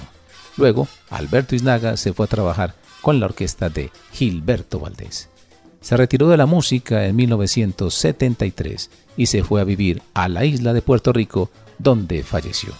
Luego, 0.56 0.88
Alberto 1.10 1.54
Iznaga 1.54 1.96
se 1.96 2.12
fue 2.12 2.26
a 2.26 2.28
trabajar 2.28 2.74
con 3.00 3.20
la 3.20 3.26
orquesta 3.26 3.68
de 3.68 3.90
Gilberto 4.12 4.80
Valdés. 4.80 5.28
Se 5.84 5.98
retiró 5.98 6.30
de 6.30 6.38
la 6.38 6.46
música 6.46 7.04
en 7.04 7.14
1973 7.16 8.88
y 9.18 9.26
se 9.26 9.44
fue 9.44 9.60
a 9.60 9.64
vivir 9.64 10.00
a 10.14 10.30
la 10.30 10.46
isla 10.46 10.72
de 10.72 10.80
Puerto 10.80 11.12
Rico, 11.12 11.50
donde 11.78 12.22
falleció. 12.22 12.72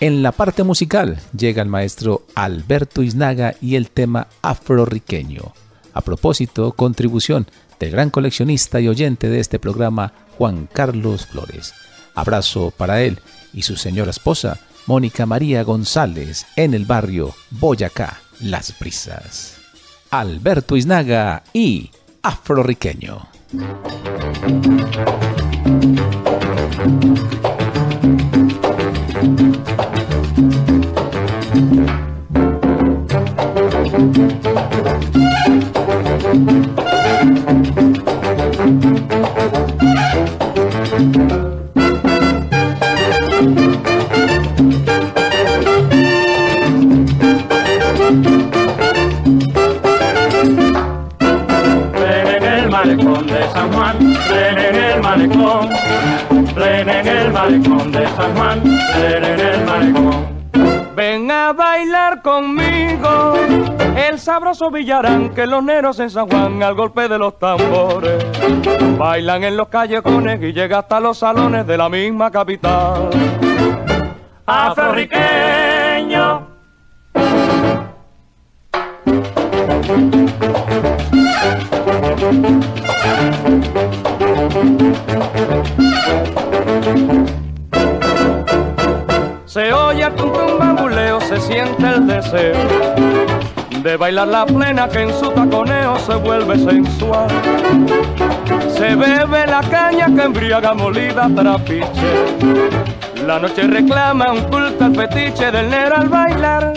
En 0.00 0.20
la 0.20 0.32
parte 0.32 0.64
musical 0.64 1.20
llega 1.38 1.62
el 1.62 1.68
maestro 1.68 2.26
Alberto 2.34 3.04
Iznaga 3.04 3.54
y 3.60 3.76
el 3.76 3.90
tema 3.90 4.26
afroriqueño. 4.42 5.52
A 5.94 6.00
propósito, 6.00 6.72
contribución 6.72 7.46
del 7.78 7.92
gran 7.92 8.10
coleccionista 8.10 8.80
y 8.80 8.88
oyente 8.88 9.28
de 9.28 9.38
este 9.38 9.60
programa, 9.60 10.12
Juan 10.36 10.68
Carlos 10.72 11.26
Flores. 11.26 11.72
Abrazo 12.16 12.72
para 12.76 13.02
él 13.02 13.20
y 13.52 13.62
su 13.62 13.76
señora 13.76 14.10
esposa, 14.10 14.58
Mónica 14.86 15.26
María 15.26 15.62
González, 15.62 16.44
en 16.56 16.74
el 16.74 16.86
barrio 16.86 17.32
Boyacá, 17.50 18.18
Las 18.40 18.76
Brisas. 18.80 19.60
Alberto 20.10 20.76
Iznaga 20.76 21.44
y 21.52 21.90
Afroriqueño. 22.22 23.28
Villarán 64.68 65.30
que 65.30 65.46
los 65.46 65.62
neros 65.62 65.98
en 66.00 66.10
San 66.10 66.28
Juan 66.28 66.62
al 66.62 66.74
golpe 66.74 67.08
de 67.08 67.18
los 67.18 67.38
tambores 67.38 68.22
bailan 68.98 69.44
en 69.44 69.56
los 69.56 69.68
callejones 69.68 70.42
y 70.42 70.52
llega 70.52 70.80
hasta 70.80 71.00
los 71.00 71.16
salones 71.16 71.66
de 71.66 71.78
la 71.78 71.88
misma 71.88 72.30
capital. 72.30 73.08
Afroriqueño. 74.44 76.50
Se 89.46 89.72
oye 89.72 90.04
el 90.04 90.14
tum 90.14 90.58
bambuleo, 90.58 91.20
se 91.22 91.40
siente 91.40 91.88
el 91.88 92.06
deseo 92.06 93.59
de 93.82 93.96
bailar 93.96 94.28
la 94.28 94.44
plena 94.44 94.88
que 94.88 95.02
en 95.02 95.10
su 95.18 95.30
taconeo 95.30 95.98
se 95.98 96.14
vuelve 96.16 96.58
sensual. 96.58 97.28
Se 98.76 98.94
bebe 98.94 99.46
la 99.46 99.62
caña 99.70 100.06
que 100.14 100.22
embriaga 100.22 100.74
molida 100.74 101.28
trapiche. 101.34 102.10
La 103.26 103.38
noche 103.38 103.62
reclama 103.62 104.32
un 104.32 104.42
culto 104.44 104.84
al 104.84 104.94
fetiche 104.94 105.50
del 105.50 105.70
negro 105.70 105.96
al 105.96 106.08
bailar. 106.08 106.72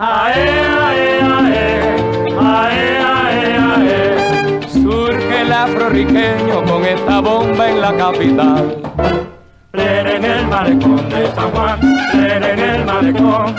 con 0.00 0.59
bomba 7.20 7.70
en 7.70 7.80
la 7.80 7.96
capital. 7.96 8.76
Plena 9.70 10.14
en 10.16 10.24
el 10.24 10.46
malecón 10.48 11.08
de 11.08 11.26
San 11.34 11.50
Juan, 11.52 11.80
plena 12.12 12.50
en 12.50 12.58
el 12.58 12.84
malecón, 12.84 13.54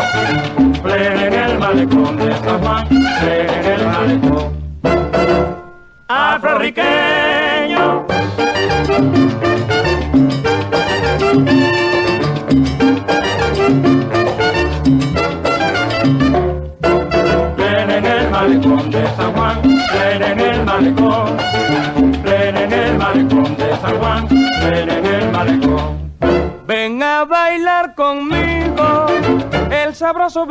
plena 0.84 1.26
en 1.28 1.34
el 1.34 1.60
malecón 1.60 2.17
de 2.17 2.36
San 2.38 2.62
Juan, 2.62 2.88
plena 2.88 3.54
en 3.54 3.65
el 3.65 3.86
malecón. 3.88 4.62
Afroriqueño. 6.08 8.06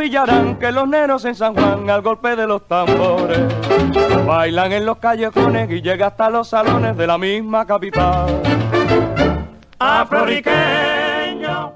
Villarán 0.00 0.58
que 0.58 0.72
los 0.72 0.88
neros 0.88 1.24
en 1.26 1.34
San 1.34 1.54
Juan 1.54 1.90
al 1.90 2.00
golpe 2.00 2.34
de 2.34 2.46
los 2.46 2.66
tambores 2.66 3.38
bailan 4.26 4.72
en 4.72 4.86
los 4.86 4.96
callejones 4.96 5.70
y 5.70 5.82
llega 5.82 6.06
hasta 6.06 6.30
los 6.30 6.48
salones 6.48 6.96
de 6.96 7.06
la 7.06 7.18
misma 7.18 7.66
capital. 7.66 8.40
Afroriqueño. 9.78 11.74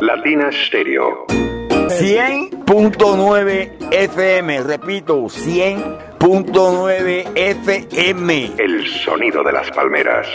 Latina 0.00 0.48
Stereo. 0.50 1.26
100.9 1.28 3.72
FM, 3.90 4.62
repito, 4.62 5.24
100.9 5.24 7.32
FM. 7.34 8.52
El 8.56 8.88
sonido 8.88 9.44
de 9.44 9.52
las 9.52 9.70
palmeras. 9.72 10.26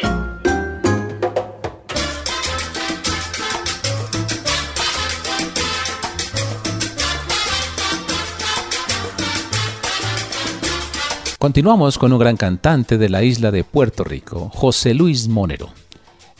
Continuamos 11.47 11.97
con 11.97 12.11
un 12.11 12.19
gran 12.19 12.35
cantante 12.35 12.97
de 12.97 13.07
la 13.07 13.23
isla 13.23 13.51
de 13.51 13.63
Puerto 13.63 14.03
Rico, 14.03 14.51
José 14.53 14.93
Luis 14.93 15.29
Monero. 15.29 15.69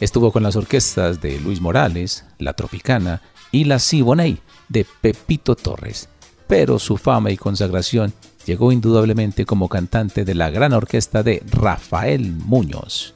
Estuvo 0.02 0.34
con 0.34 0.44
las 0.44 0.58
orquestas 0.58 1.22
de 1.22 1.40
Luis 1.40 1.62
Morales, 1.62 2.26
La 2.40 2.52
Tropicana 2.52 3.22
y 3.50 3.64
La 3.64 3.80
Siboney 3.80 4.40
de 4.68 4.86
Pepito 5.00 5.56
Torres, 5.56 6.10
pero 6.46 6.78
su 6.78 6.98
fama 6.98 7.32
y 7.32 7.38
consagración 7.38 8.14
llegó 8.46 8.74
indudablemente 8.74 9.46
como 9.46 9.70
cantante 9.70 10.26
de 10.26 10.36
la 10.36 10.50
gran 10.50 10.74
orquesta 10.74 11.24
de 11.24 11.42
Rafael 11.52 12.34
Muñoz. 12.34 13.14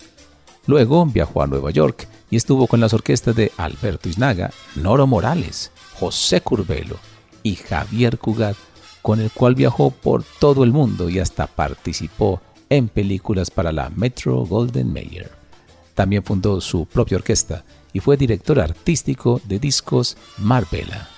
Luego 0.67 1.05
viajó 1.05 1.43
a 1.43 1.47
Nueva 1.47 1.71
York 1.71 2.07
y 2.29 2.37
estuvo 2.37 2.67
con 2.67 2.79
las 2.79 2.93
orquestas 2.93 3.35
de 3.35 3.51
Alberto 3.57 4.07
Iznaga, 4.07 4.51
Noro 4.75 5.07
Morales, 5.07 5.73
José 5.99 6.39
Curbelo 6.39 6.95
y 7.43 7.55
Javier 7.55 8.17
Cugat, 8.17 8.55
con 9.01 9.19
el 9.19 9.31
cual 9.31 9.55
viajó 9.55 9.91
por 9.91 10.23
todo 10.39 10.63
el 10.63 10.71
mundo 10.71 11.09
y 11.09 11.19
hasta 11.19 11.47
participó 11.47 12.41
en 12.69 12.87
películas 12.87 13.51
para 13.51 13.71
la 13.71 13.89
Metro 13.89 14.45
Golden 14.45 14.93
Mayer. 14.93 15.31
También 15.95 16.23
fundó 16.23 16.61
su 16.61 16.85
propia 16.85 17.17
orquesta 17.17 17.63
y 17.93 17.99
fue 17.99 18.17
director 18.17 18.59
artístico 18.59 19.41
de 19.43 19.59
discos 19.59 20.17
Marbella. 20.37 21.09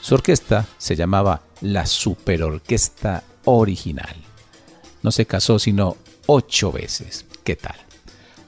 Su 0.00 0.14
orquesta 0.14 0.66
se 0.78 0.96
llamaba 0.96 1.42
la 1.60 1.86
Superorquesta 1.86 3.22
original. 3.44 4.16
No 5.02 5.10
se 5.10 5.26
casó 5.26 5.58
sino 5.58 5.96
ocho 6.26 6.72
veces. 6.72 7.26
¿Qué 7.42 7.56
tal? 7.56 7.76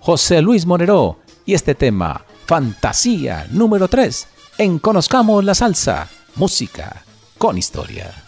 José 0.01 0.41
Luis 0.41 0.67
Monero 0.67 1.19
y 1.45 1.55
este 1.55 1.75
tema, 1.75 2.25
Fantasía 2.47 3.47
número 3.51 3.89
3, 3.89 4.27
en 4.59 4.79
Conozcamos 4.79 5.45
la 5.45 5.55
Salsa, 5.55 6.09
música 6.37 7.05
con 7.39 7.59
historia. 7.59 8.26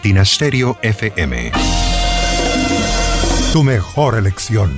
Latina 0.00 0.24
Stereo 0.24 0.78
FM. 0.80 1.52
Tu 3.52 3.62
mejor 3.62 4.16
elección. 4.16 4.74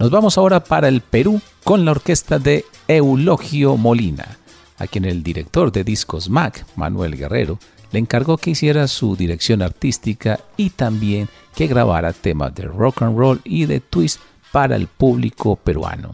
Nos 0.00 0.10
vamos 0.10 0.36
ahora 0.36 0.64
para 0.64 0.88
el 0.88 1.02
Perú 1.02 1.40
con 1.62 1.84
la 1.84 1.92
orquesta 1.92 2.40
de 2.40 2.64
Eulogio 2.88 3.76
Molina, 3.76 4.38
a 4.78 4.88
quien 4.88 5.04
el 5.04 5.22
director 5.22 5.70
de 5.70 5.84
discos 5.84 6.28
Mac, 6.28 6.66
Manuel 6.74 7.16
Guerrero, 7.16 7.60
le 7.92 8.00
encargó 8.00 8.38
que 8.38 8.50
hiciera 8.50 8.88
su 8.88 9.14
dirección 9.14 9.62
artística 9.62 10.40
y 10.56 10.70
también 10.70 11.28
que 11.54 11.68
grabara 11.68 12.12
temas 12.12 12.52
de 12.56 12.64
rock 12.64 13.02
and 13.02 13.16
roll 13.16 13.40
y 13.44 13.66
de 13.66 13.78
twist 13.78 14.20
para 14.50 14.74
el 14.74 14.88
público 14.88 15.54
peruano. 15.54 16.10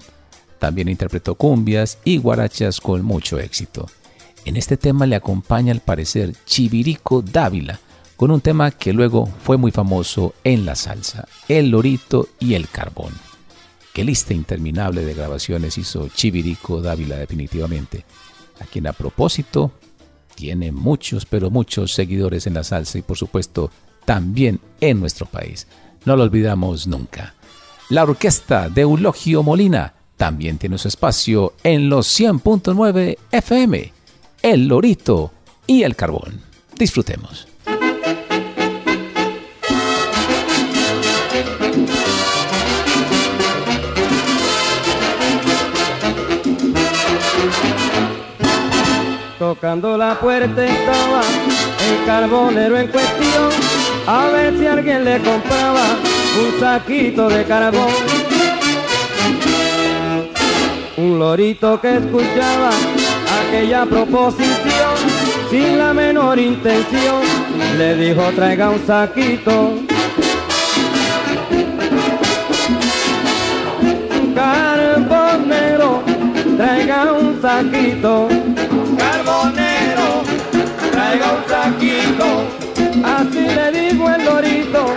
También 0.58 0.88
interpretó 0.88 1.34
cumbias 1.34 1.98
y 2.04 2.18
guarachas 2.18 2.80
con 2.80 3.02
mucho 3.02 3.38
éxito. 3.38 3.86
En 4.44 4.56
este 4.56 4.76
tema 4.76 5.06
le 5.06 5.16
acompaña 5.16 5.72
al 5.72 5.80
parecer 5.80 6.34
Chivirico 6.44 7.22
Dávila, 7.22 7.80
con 8.16 8.30
un 8.30 8.40
tema 8.40 8.70
que 8.70 8.92
luego 8.92 9.26
fue 9.26 9.56
muy 9.56 9.70
famoso 9.70 10.34
en 10.42 10.64
la 10.64 10.74
salsa, 10.74 11.28
El 11.48 11.70
Lorito 11.70 12.28
y 12.40 12.54
el 12.54 12.68
Carbón. 12.68 13.12
Qué 13.92 14.04
lista 14.04 14.34
interminable 14.34 15.04
de 15.04 15.14
grabaciones 15.14 15.78
hizo 15.78 16.08
Chivirico 16.08 16.80
Dávila 16.80 17.16
definitivamente, 17.16 18.04
a 18.60 18.64
quien 18.64 18.86
a 18.86 18.92
propósito 18.92 19.72
tiene 20.34 20.72
muchos, 20.72 21.26
pero 21.26 21.50
muchos 21.50 21.92
seguidores 21.92 22.46
en 22.46 22.54
la 22.54 22.64
salsa 22.64 22.98
y 22.98 23.02
por 23.02 23.16
supuesto 23.16 23.70
también 24.04 24.60
en 24.80 25.00
nuestro 25.00 25.26
país. 25.26 25.66
No 26.04 26.16
lo 26.16 26.22
olvidamos 26.22 26.86
nunca. 26.86 27.34
La 27.90 28.04
orquesta 28.04 28.68
de 28.68 28.82
Eulogio 28.82 29.42
Molina 29.42 29.94
también 30.18 30.58
tiene 30.58 30.76
su 30.76 30.88
espacio 30.88 31.54
en 31.62 31.88
los 31.88 32.20
100.9 32.20 33.16
FM, 33.30 33.92
El 34.42 34.66
Lorito 34.66 35.32
y 35.66 35.84
El 35.84 35.96
Carbón. 35.96 36.42
Disfrutemos. 36.76 37.46
Tocando 49.38 49.96
la 49.96 50.18
puerta 50.20 50.66
estaba 50.66 51.22
el 51.88 52.06
carbonero 52.06 52.76
en 52.76 52.88
cuestión, 52.88 53.50
a 54.06 54.26
ver 54.26 54.58
si 54.58 54.66
alguien 54.66 55.04
le 55.04 55.18
compraba 55.20 55.96
un 56.42 56.60
saquito 56.60 57.28
de 57.28 57.44
carbón 57.44 57.88
un 61.08 61.18
lorito 61.18 61.80
que 61.80 61.96
escuchaba 61.96 62.70
aquella 63.40 63.86
proposición 63.86 64.94
sin 65.50 65.78
la 65.78 65.94
menor 65.94 66.38
intención 66.38 67.22
le 67.78 67.94
dijo 67.96 68.22
traiga 68.36 68.70
un 68.70 68.86
saquito 68.86 69.74
carbonero 74.34 76.02
traiga 76.56 77.12
un 77.12 77.40
saquito 77.40 78.28
carbonero 78.98 80.08
traiga 80.92 81.26
un 81.38 81.44
saquito 81.48 82.26
así 83.16 83.46
le 83.56 83.66
dijo 83.80 84.10
el 84.10 84.24
lorito 84.24 84.94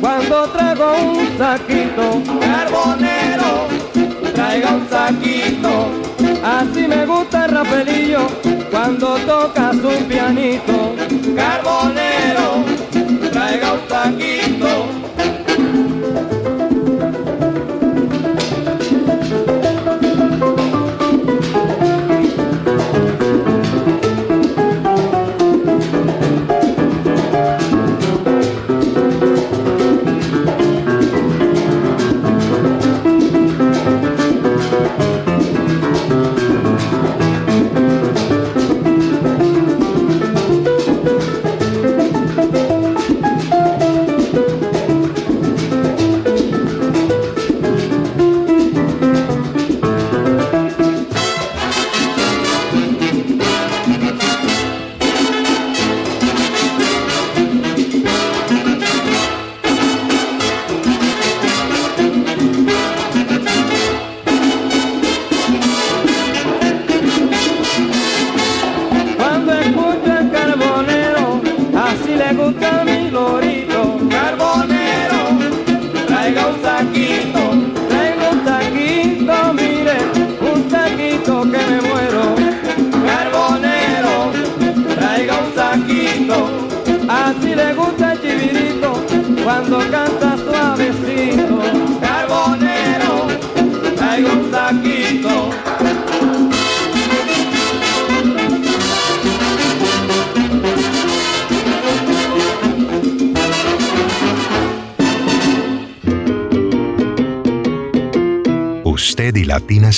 cuando 0.00 0.48
traigo 0.50 0.92
un 1.14 1.38
saquito. 1.38 2.22
Carbonero 2.40 3.73
me 6.88 7.06
gusta 7.06 7.46
el 7.46 7.50
rapelillo 7.50 8.28
cuando 8.70 9.16
toca 9.26 9.72
su 9.72 9.90
pianito. 10.06 10.94
Carbonero, 11.34 12.64
traiga 13.32 13.72
un 13.72 13.88
saquito. 13.88 14.33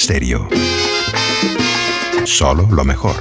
Stereo. 0.07 0.48
Solo 2.24 2.68
lo 2.70 2.84
mejor. 2.84 3.16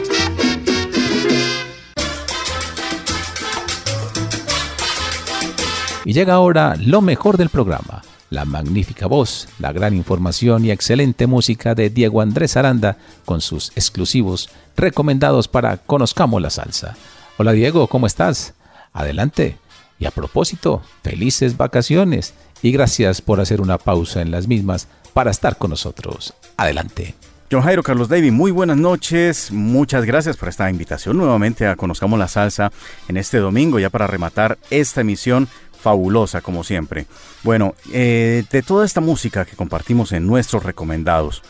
Y 6.05 6.13
llega 6.13 6.35
ahora 6.35 6.75
lo 6.79 7.01
mejor 7.01 7.37
del 7.37 7.49
programa, 7.49 8.03
la 8.29 8.45
magnífica 8.45 9.07
voz, 9.07 9.47
la 9.57 9.71
gran 9.71 9.95
información 9.95 10.63
y 10.63 10.69
excelente 10.69 11.25
música 11.25 11.73
de 11.73 11.89
Diego 11.89 12.21
Andrés 12.21 12.55
Aranda 12.55 12.97
con 13.25 13.41
sus 13.41 13.71
exclusivos 13.75 14.49
recomendados 14.77 15.47
para 15.47 15.77
Conozcamos 15.77 16.39
la 16.39 16.51
Salsa. 16.51 16.95
Hola 17.37 17.53
Diego, 17.53 17.87
¿cómo 17.87 18.05
estás? 18.05 18.53
Adelante. 18.93 19.57
Y 19.97 20.05
a 20.05 20.11
propósito, 20.11 20.83
felices 21.01 21.57
vacaciones 21.57 22.35
y 22.61 22.71
gracias 22.71 23.21
por 23.21 23.39
hacer 23.39 23.59
una 23.59 23.79
pausa 23.79 24.21
en 24.21 24.29
las 24.29 24.47
mismas 24.47 24.87
para 25.15 25.31
estar 25.31 25.57
con 25.57 25.69
nosotros. 25.69 26.33
Adelante. 26.57 27.15
John 27.49 27.61
Jairo 27.61 27.83
Carlos 27.83 28.09
David, 28.09 28.33
muy 28.33 28.51
buenas 28.51 28.75
noches. 28.75 29.49
Muchas 29.49 30.03
gracias 30.03 30.35
por 30.35 30.49
esta 30.49 30.69
invitación 30.69 31.15
nuevamente 31.15 31.67
a 31.67 31.77
Conozcamos 31.77 32.19
la 32.19 32.27
Salsa 32.27 32.69
en 33.07 33.15
este 33.15 33.37
domingo, 33.37 33.79
ya 33.79 33.89
para 33.89 34.07
rematar 34.07 34.57
esta 34.69 34.99
emisión 34.99 35.47
fabulosa 35.79 36.41
como 36.41 36.65
siempre. 36.65 37.05
Bueno, 37.43 37.75
eh, 37.93 38.43
de 38.51 38.61
toda 38.61 38.83
esta 38.83 38.99
música 38.99 39.45
que 39.45 39.55
compartimos 39.55 40.11
en 40.11 40.27
nuestros 40.27 40.63
recomendados, 40.63 41.43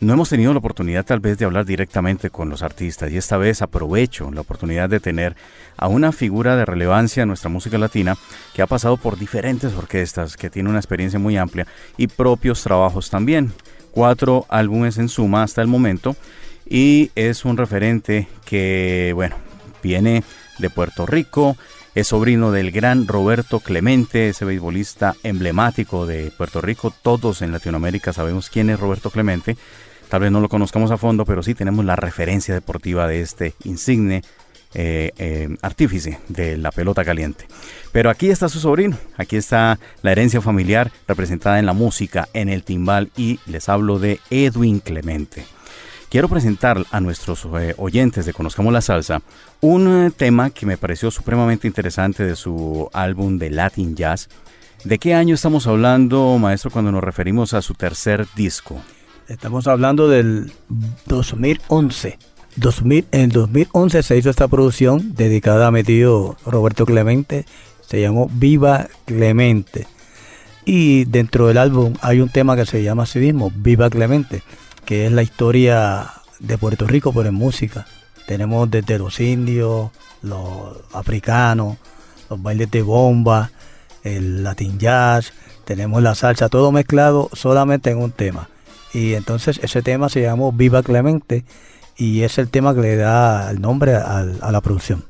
no 0.00 0.14
hemos 0.14 0.30
tenido 0.30 0.52
la 0.52 0.60
oportunidad 0.60 1.04
tal 1.04 1.20
vez 1.20 1.36
de 1.36 1.44
hablar 1.44 1.66
directamente 1.66 2.30
con 2.30 2.48
los 2.48 2.62
artistas 2.62 3.10
y 3.12 3.18
esta 3.18 3.36
vez 3.36 3.60
aprovecho 3.60 4.30
la 4.30 4.40
oportunidad 4.40 4.88
de 4.88 4.98
tener 4.98 5.36
a 5.76 5.88
una 5.88 6.10
figura 6.10 6.56
de 6.56 6.64
relevancia 6.64 7.22
en 7.22 7.28
nuestra 7.28 7.50
música 7.50 7.76
latina 7.76 8.16
que 8.54 8.62
ha 8.62 8.66
pasado 8.66 8.96
por 8.96 9.18
diferentes 9.18 9.74
orquestas, 9.74 10.38
que 10.38 10.48
tiene 10.48 10.70
una 10.70 10.78
experiencia 10.78 11.18
muy 11.18 11.36
amplia 11.36 11.66
y 11.98 12.06
propios 12.06 12.62
trabajos 12.62 13.10
también. 13.10 13.52
Cuatro 13.90 14.46
álbumes 14.48 14.96
en 14.96 15.10
suma 15.10 15.42
hasta 15.42 15.60
el 15.60 15.68
momento 15.68 16.16
y 16.66 17.10
es 17.14 17.44
un 17.44 17.58
referente 17.58 18.26
que, 18.46 19.12
bueno, 19.14 19.36
viene 19.82 20.24
de 20.58 20.70
Puerto 20.70 21.04
Rico, 21.04 21.56
es 21.94 22.06
sobrino 22.06 22.52
del 22.52 22.70
gran 22.70 23.06
Roberto 23.06 23.60
Clemente, 23.60 24.28
ese 24.30 24.44
beisbolista 24.44 25.16
emblemático 25.24 26.06
de 26.06 26.30
Puerto 26.30 26.60
Rico. 26.60 26.94
Todos 27.02 27.42
en 27.42 27.52
Latinoamérica 27.52 28.12
sabemos 28.12 28.48
quién 28.48 28.70
es 28.70 28.78
Roberto 28.78 29.10
Clemente. 29.10 29.56
Tal 30.10 30.22
vez 30.22 30.32
no 30.32 30.40
lo 30.40 30.48
conozcamos 30.48 30.90
a 30.90 30.96
fondo, 30.98 31.24
pero 31.24 31.40
sí 31.44 31.54
tenemos 31.54 31.84
la 31.84 31.94
referencia 31.94 32.52
deportiva 32.52 33.06
de 33.06 33.20
este 33.20 33.54
insigne 33.62 34.22
eh, 34.74 35.12
eh, 35.18 35.56
artífice 35.62 36.18
de 36.28 36.56
la 36.56 36.72
pelota 36.72 37.04
caliente. 37.04 37.46
Pero 37.92 38.10
aquí 38.10 38.28
está 38.28 38.48
su 38.48 38.58
sobrino, 38.58 38.98
aquí 39.16 39.36
está 39.36 39.78
la 40.02 40.10
herencia 40.10 40.40
familiar 40.40 40.90
representada 41.06 41.60
en 41.60 41.66
la 41.66 41.74
música, 41.74 42.28
en 42.34 42.48
el 42.48 42.64
timbal 42.64 43.12
y 43.16 43.38
les 43.46 43.68
hablo 43.68 44.00
de 44.00 44.18
Edwin 44.30 44.80
Clemente. 44.80 45.44
Quiero 46.08 46.28
presentar 46.28 46.84
a 46.90 47.00
nuestros 47.00 47.46
eh, 47.60 47.74
oyentes 47.78 48.26
de 48.26 48.32
Conozcamos 48.32 48.72
la 48.72 48.80
Salsa 48.80 49.22
un 49.60 50.12
tema 50.16 50.50
que 50.50 50.66
me 50.66 50.76
pareció 50.76 51.12
supremamente 51.12 51.68
interesante 51.68 52.24
de 52.24 52.34
su 52.34 52.90
álbum 52.92 53.38
de 53.38 53.50
Latin 53.50 53.94
Jazz. 53.94 54.28
¿De 54.82 54.98
qué 54.98 55.14
año 55.14 55.36
estamos 55.36 55.68
hablando, 55.68 56.36
maestro, 56.38 56.72
cuando 56.72 56.90
nos 56.90 57.04
referimos 57.04 57.54
a 57.54 57.62
su 57.62 57.74
tercer 57.74 58.26
disco? 58.34 58.80
Estamos 59.30 59.68
hablando 59.68 60.08
del 60.08 60.50
2011. 61.06 62.18
2000, 62.56 63.06
en 63.12 63.28
2011 63.28 64.02
se 64.02 64.18
hizo 64.18 64.28
esta 64.28 64.48
producción 64.48 65.14
dedicada 65.14 65.68
a 65.68 65.70
mi 65.70 65.84
tío 65.84 66.36
Roberto 66.44 66.84
Clemente. 66.84 67.46
Se 67.80 68.00
llamó 68.00 68.28
Viva 68.32 68.88
Clemente. 69.04 69.86
Y 70.64 71.04
dentro 71.04 71.46
del 71.46 71.58
álbum 71.58 71.94
hay 72.00 72.20
un 72.20 72.28
tema 72.28 72.56
que 72.56 72.66
se 72.66 72.82
llama 72.82 73.04
así 73.04 73.20
mismo, 73.20 73.52
Viva 73.54 73.88
Clemente, 73.88 74.42
que 74.84 75.06
es 75.06 75.12
la 75.12 75.22
historia 75.22 76.10
de 76.40 76.58
Puerto 76.58 76.88
Rico, 76.88 77.12
pero 77.12 77.28
en 77.28 77.34
música. 77.36 77.86
Tenemos 78.26 78.68
desde 78.68 78.98
los 78.98 79.20
indios, 79.20 79.92
los 80.22 80.76
africanos, 80.92 81.76
los 82.28 82.42
bailes 82.42 82.68
de 82.72 82.82
bomba, 82.82 83.52
el 84.02 84.42
latin 84.42 84.76
jazz, 84.80 85.32
tenemos 85.64 86.02
la 86.02 86.16
salsa, 86.16 86.48
todo 86.48 86.72
mezclado 86.72 87.30
solamente 87.32 87.90
en 87.90 87.98
un 87.98 88.10
tema. 88.10 88.48
Y 88.92 89.14
entonces 89.14 89.60
ese 89.62 89.82
tema 89.82 90.08
se 90.08 90.22
llamó 90.22 90.52
Viva 90.52 90.82
Clemente 90.82 91.44
y 91.96 92.22
es 92.22 92.38
el 92.38 92.48
tema 92.48 92.74
que 92.74 92.80
le 92.80 92.96
da 92.96 93.50
el 93.50 93.60
nombre 93.60 93.94
a, 93.94 94.22
la 94.24 94.60
producción. 94.60 95.04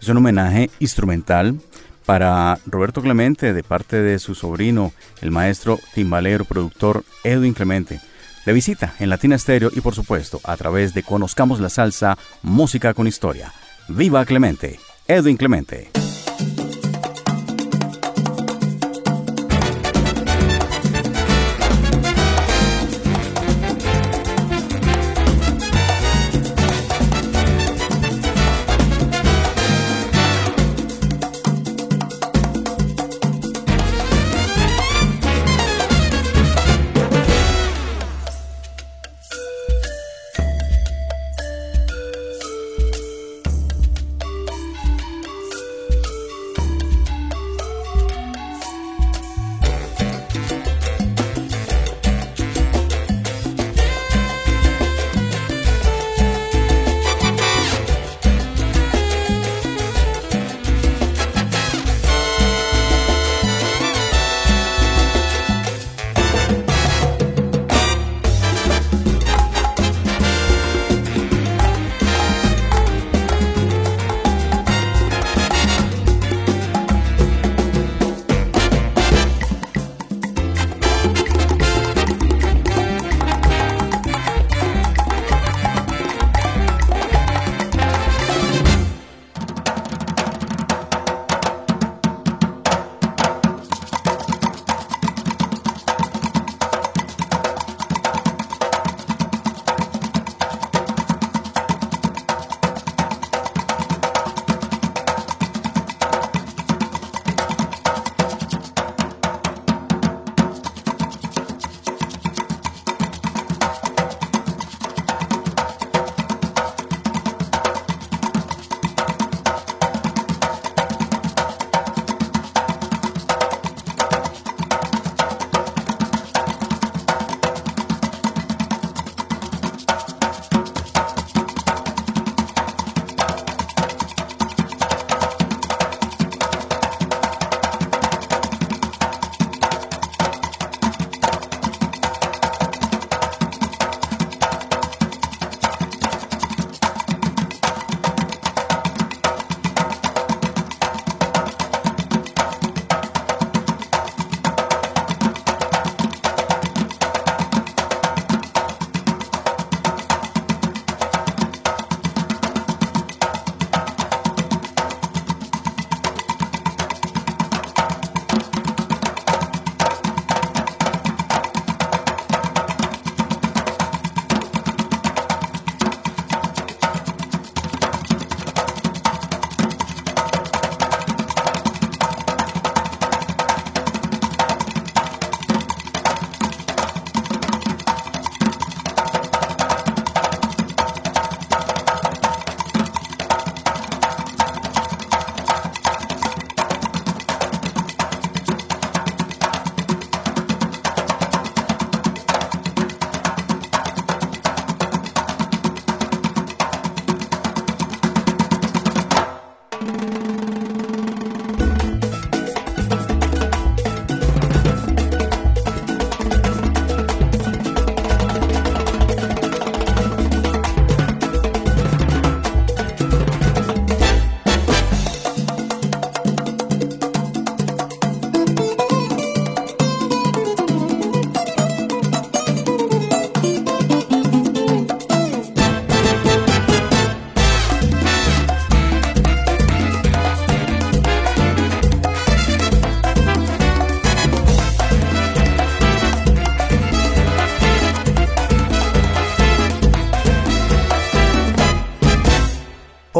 Es 0.00 0.08
un 0.08 0.18
homenaje 0.18 0.70
instrumental 0.78 1.58
para 2.06 2.58
Roberto 2.66 3.02
Clemente 3.02 3.52
de 3.52 3.62
parte 3.62 4.00
de 4.00 4.18
su 4.18 4.34
sobrino, 4.34 4.92
el 5.22 5.30
maestro 5.30 5.78
timbalero 5.94 6.44
productor 6.44 7.04
Edwin 7.24 7.54
Clemente. 7.54 8.00
De 8.46 8.52
visita 8.52 8.94
en 8.98 9.08
Latina 9.08 9.38
Stereo 9.38 9.70
y 9.74 9.80
por 9.80 9.94
supuesto 9.94 10.40
a 10.44 10.56
través 10.56 10.92
de 10.92 11.02
Conozcamos 11.02 11.60
la 11.60 11.70
Salsa, 11.70 12.18
Música 12.42 12.92
con 12.92 13.06
Historia. 13.06 13.52
Viva 13.88 14.24
Clemente, 14.24 14.78
Edwin 15.08 15.36
Clemente. 15.36 16.03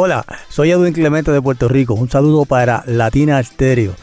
Hola, 0.07 0.27
soy 0.51 0.71
Edwin 0.71 0.93
Clemente 0.93 1.33
de 1.33 1.41
Puerto 1.41 1.67
Rico. 1.67 1.95
Un 1.95 2.11
saludo 2.11 2.45
para 2.45 2.85
Latina 2.87 3.43
Stereo 3.43 3.95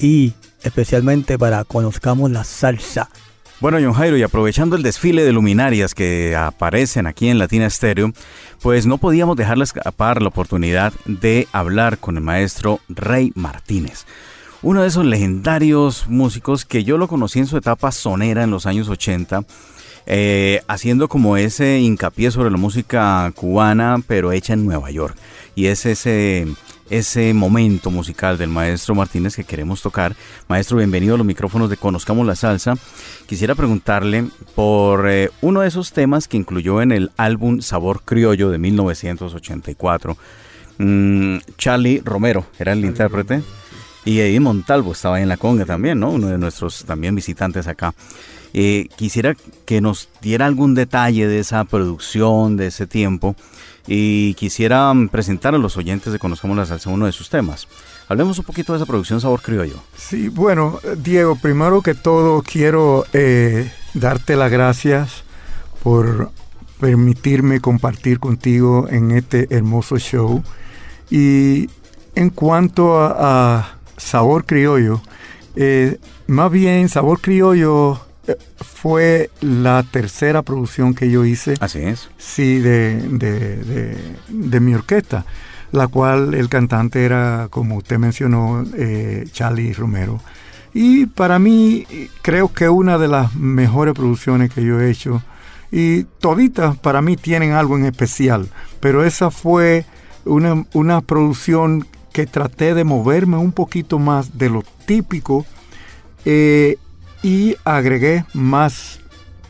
y 0.00 0.32
especialmente 0.64 1.38
para 1.38 1.62
Conozcamos 1.62 2.28
la 2.32 2.42
Salsa. 2.42 3.08
Bueno, 3.60 3.78
John 3.80 3.92
Jairo, 3.92 4.16
y 4.16 4.24
aprovechando 4.24 4.74
el 4.74 4.82
desfile 4.82 5.22
de 5.22 5.30
luminarias 5.30 5.94
que 5.94 6.34
aparecen 6.34 7.06
aquí 7.06 7.28
en 7.28 7.38
Latina 7.38 7.70
Stereo, 7.70 8.10
pues 8.62 8.86
no 8.86 8.98
podíamos 8.98 9.36
dejarle 9.36 9.62
escapar 9.62 10.22
la 10.22 10.28
oportunidad 10.30 10.92
de 11.04 11.46
hablar 11.52 11.98
con 11.98 12.16
el 12.16 12.24
maestro 12.24 12.80
Rey 12.88 13.30
Martínez. 13.36 14.06
Uno 14.60 14.82
de 14.82 14.88
esos 14.88 15.04
legendarios 15.04 16.08
músicos 16.08 16.64
que 16.64 16.82
yo 16.82 16.98
lo 16.98 17.06
conocí 17.06 17.38
en 17.38 17.46
su 17.46 17.56
etapa 17.56 17.92
sonera 17.92 18.42
en 18.42 18.50
los 18.50 18.66
años 18.66 18.88
80 18.88 19.44
eh, 20.06 20.60
haciendo 20.68 21.08
como 21.08 21.36
ese 21.38 21.80
hincapié 21.80 22.30
sobre 22.30 22.50
la 22.50 22.58
música 22.58 23.32
cubana, 23.34 24.02
pero 24.06 24.32
hecha 24.32 24.52
en 24.52 24.66
Nueva 24.66 24.90
York. 24.90 25.16
Y 25.54 25.66
es 25.66 25.86
ese, 25.86 26.46
ese 26.90 27.32
momento 27.32 27.90
musical 27.90 28.38
del 28.38 28.50
maestro 28.50 28.94
Martínez 28.94 29.36
que 29.36 29.44
queremos 29.44 29.82
tocar. 29.82 30.16
Maestro, 30.48 30.78
bienvenido 30.78 31.14
a 31.14 31.18
los 31.18 31.26
micrófonos 31.26 31.70
de 31.70 31.76
Conozcamos 31.76 32.26
la 32.26 32.34
Salsa. 32.34 32.74
Quisiera 33.26 33.54
preguntarle 33.54 34.26
por 34.54 35.08
eh, 35.08 35.30
uno 35.42 35.60
de 35.60 35.68
esos 35.68 35.92
temas 35.92 36.26
que 36.26 36.36
incluyó 36.36 36.82
en 36.82 36.92
el 36.92 37.12
álbum 37.16 37.60
Sabor 37.60 38.02
Criollo 38.04 38.50
de 38.50 38.58
1984. 38.58 40.16
Mm, 40.78 41.38
Charlie 41.56 42.02
Romero 42.04 42.46
era 42.58 42.72
el 42.72 42.84
intérprete. 42.84 43.42
Y 44.04 44.20
Eddie 44.20 44.40
Montalvo 44.40 44.92
estaba 44.92 45.20
en 45.20 45.28
la 45.28 45.38
conga 45.38 45.64
también, 45.64 45.98
¿no? 45.98 46.10
Uno 46.10 46.28
de 46.28 46.36
nuestros 46.36 46.84
también 46.84 47.14
visitantes 47.14 47.66
acá. 47.66 47.94
Eh, 48.52 48.88
quisiera 48.96 49.34
que 49.64 49.80
nos 49.80 50.08
diera 50.20 50.46
algún 50.46 50.74
detalle 50.74 51.26
de 51.26 51.38
esa 51.38 51.64
producción, 51.64 52.56
de 52.56 52.66
ese 52.66 52.86
tiempo, 52.86 53.34
y 53.86 54.34
quisiera 54.34 54.92
presentar 55.10 55.54
a 55.54 55.58
los 55.58 55.76
oyentes 55.76 56.12
de 56.12 56.18
Conozcamos 56.18 56.56
la 56.56 56.66
Salsa 56.66 56.90
uno 56.90 57.06
de 57.06 57.12
sus 57.12 57.28
temas. 57.28 57.68
Hablemos 58.08 58.38
un 58.38 58.44
poquito 58.44 58.72
de 58.72 58.78
esa 58.78 58.86
producción 58.86 59.20
Sabor 59.20 59.42
Criollo. 59.42 59.76
Sí, 59.96 60.28
bueno, 60.28 60.78
Diego, 60.98 61.36
primero 61.36 61.82
que 61.82 61.94
todo 61.94 62.42
quiero 62.42 63.06
eh, 63.12 63.70
darte 63.94 64.36
las 64.36 64.50
gracias 64.50 65.24
por 65.82 66.30
permitirme 66.80 67.60
compartir 67.60 68.18
contigo 68.18 68.88
en 68.90 69.10
este 69.12 69.46
hermoso 69.54 69.98
show. 69.98 70.42
Y 71.10 71.68
en 72.14 72.30
cuanto 72.30 72.98
a, 72.98 73.70
Sabor 73.96 74.44
Criollo, 74.44 75.00
eh, 75.54 75.98
más 76.26 76.50
bien 76.50 76.88
Sabor 76.88 77.20
Criollo 77.20 78.00
fue 78.56 79.30
la 79.40 79.82
tercera 79.82 80.42
producción 80.42 80.94
que 80.94 81.10
yo 81.10 81.24
hice. 81.24 81.54
Así 81.60 81.80
es. 81.80 82.08
Sí, 82.18 82.58
de, 82.58 83.00
de, 84.28 84.60
mi 84.60 84.74
orquesta, 84.74 85.24
la 85.72 85.88
cual 85.88 86.34
el 86.34 86.48
cantante 86.48 87.04
era, 87.04 87.48
como 87.50 87.76
usted 87.76 87.98
mencionó, 87.98 88.64
eh, 88.76 89.26
Charlie 89.32 89.72
Romero. 89.72 90.20
Y 90.72 91.06
para 91.06 91.38
mí 91.38 91.86
creo 92.22 92.52
que 92.52 92.68
una 92.68 92.98
de 92.98 93.08
las 93.08 93.34
mejores 93.34 93.94
producciones 93.94 94.52
que 94.52 94.64
yo 94.64 94.80
he 94.80 94.90
hecho. 94.90 95.22
Y 95.70 96.04
toditas 96.04 96.76
para 96.76 97.02
mí 97.02 97.16
tienen 97.16 97.52
algo 97.52 97.76
en 97.76 97.84
especial, 97.84 98.48
pero 98.78 99.04
esa 99.04 99.30
fue 99.30 99.84
una, 100.24 100.64
una 100.72 101.00
producción 101.00 101.86
que 102.12 102.26
traté 102.26 102.74
de 102.74 102.84
moverme 102.84 103.36
un 103.38 103.50
poquito 103.50 103.98
más 103.98 104.38
de 104.38 104.50
lo 104.50 104.62
típico 104.86 105.44
eh, 106.24 106.78
y 107.24 107.56
agregué 107.64 108.26
más 108.34 109.00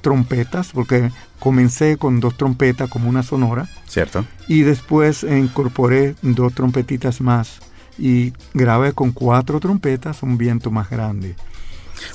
trompetas 0.01 0.71
porque 0.73 1.11
comencé 1.41 1.97
con 1.97 2.21
dos 2.21 2.37
trompetas 2.37 2.89
como 2.89 3.09
una 3.09 3.25
sonora. 3.25 3.69
Cierto. 3.87 4.25
Y 4.47 4.63
después 4.63 5.25
incorporé 5.25 6.15
dos 6.23 6.55
trompetitas 6.55 7.21
más 7.21 7.59
y 7.99 8.33
grabé 8.55 8.93
con 8.93 9.11
cuatro 9.11 9.59
trompetas 9.59 10.23
un 10.23 10.39
viento 10.39 10.71
más 10.71 10.89
grande. 10.89 11.35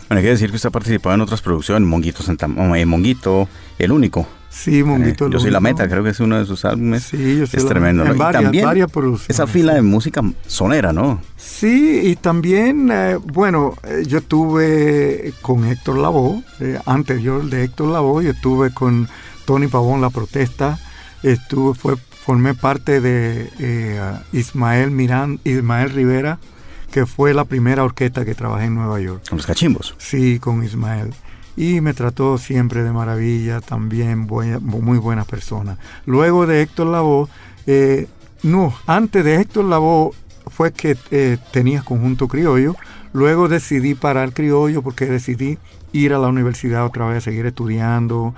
Bueno, 0.08 0.20
hay 0.20 0.24
que 0.24 0.32
decir 0.32 0.50
que 0.50 0.56
usted 0.56 0.70
ha 0.70 0.72
participado 0.72 1.16
en 1.16 1.22
otras 1.22 1.42
producciones, 1.42 1.88
Monguito, 1.88 2.24
Santa, 2.24 2.48
eh, 2.76 2.86
Monguito, 2.86 3.50
el 3.78 3.92
único. 3.92 4.28
Sí, 4.50 4.84
Monguito. 4.84 5.28
Eh, 5.28 5.30
yo 5.32 5.40
soy 5.40 5.52
la 5.52 5.60
meta, 5.60 5.88
creo 5.88 6.04
que 6.04 6.10
es 6.10 6.20
uno 6.20 6.38
de 6.38 6.46
sus 6.46 6.66
álbumes. 6.66 7.04
Sí, 7.04 7.38
yo 7.38 7.48
soy 7.48 7.60
Es 7.60 7.66
tremendo. 7.66 8.04
En 8.06 8.18
varias, 8.18 8.44
también 8.44 8.66
varias 8.66 8.92
producciones, 8.92 9.30
esa 9.30 9.48
fila 9.48 9.74
de 9.76 9.82
música 9.82 10.22
sonera, 10.48 10.92
¿no? 10.92 11.22
Sí, 11.38 12.02
y 12.04 12.16
también, 12.16 12.90
eh, 12.92 13.18
bueno, 13.24 13.76
eh, 13.84 14.04
yo 14.08 14.18
estuve 14.18 15.34
con 15.42 15.66
Héctor 15.66 15.98
Lavoe, 15.98 16.44
eh, 16.60 16.80
anterior 16.86 17.44
de 17.46 17.64
Héctor 17.64 17.90
Lavoe, 17.90 18.24
yo 18.24 18.32
estuve 18.32 18.72
con 18.72 19.08
Tony 19.46 19.68
Pavón 19.68 20.02
La 20.02 20.10
Protesta, 20.10 20.80
estuve, 21.22 21.76
fue, 21.76 21.96
formé 21.96 22.54
parte 22.56 23.02
de 23.02 24.20
Ismael 24.34 24.92
Mirán, 24.92 25.40
Ismael 25.44 25.92
Rivera, 25.92 26.40
que 26.92 27.06
fue 27.06 27.34
la 27.34 27.46
primera 27.46 27.84
orquesta 27.84 28.26
que 28.26 28.36
trabajé 28.36 28.66
en 28.66 28.76
Nueva 28.76 29.00
York. 29.00 29.22
Con 29.30 29.38
los 29.38 29.46
cachimbos. 29.46 29.96
Sí, 29.98 30.40
con 30.40 30.64
Ismael. 30.64 31.14
Y 31.60 31.82
me 31.82 31.94
trató 31.94 32.38
siempre 32.38 32.84
de 32.84 32.94
maravilla, 32.94 33.60
también 33.60 34.26
muy 34.62 34.98
buena 34.98 35.26
persona. 35.26 35.78
Luego 36.06 36.48
de 36.48 36.62
Héctor 36.62 36.88
Lavoe, 36.88 37.28
eh, 37.68 38.08
no, 38.44 38.74
antes 38.88 39.26
de 39.26 39.36
Héctor 39.36 39.66
Lavoe 39.66 40.12
fue 40.48 40.72
que 40.72 40.96
eh, 41.12 41.38
tenía 41.52 41.82
conjunto 41.82 42.30
criollo. 42.30 42.78
Luego 43.12 43.50
decidí 43.50 43.94
parar 43.94 44.32
criollo 44.32 44.82
porque 44.82 45.06
decidí 45.06 45.58
ir 45.92 46.14
a 46.14 46.20
la 46.20 46.30
universidad 46.30 46.86
otra 46.86 47.10
vez, 47.10 47.26
seguir 47.26 47.46
estudiando. 47.46 48.34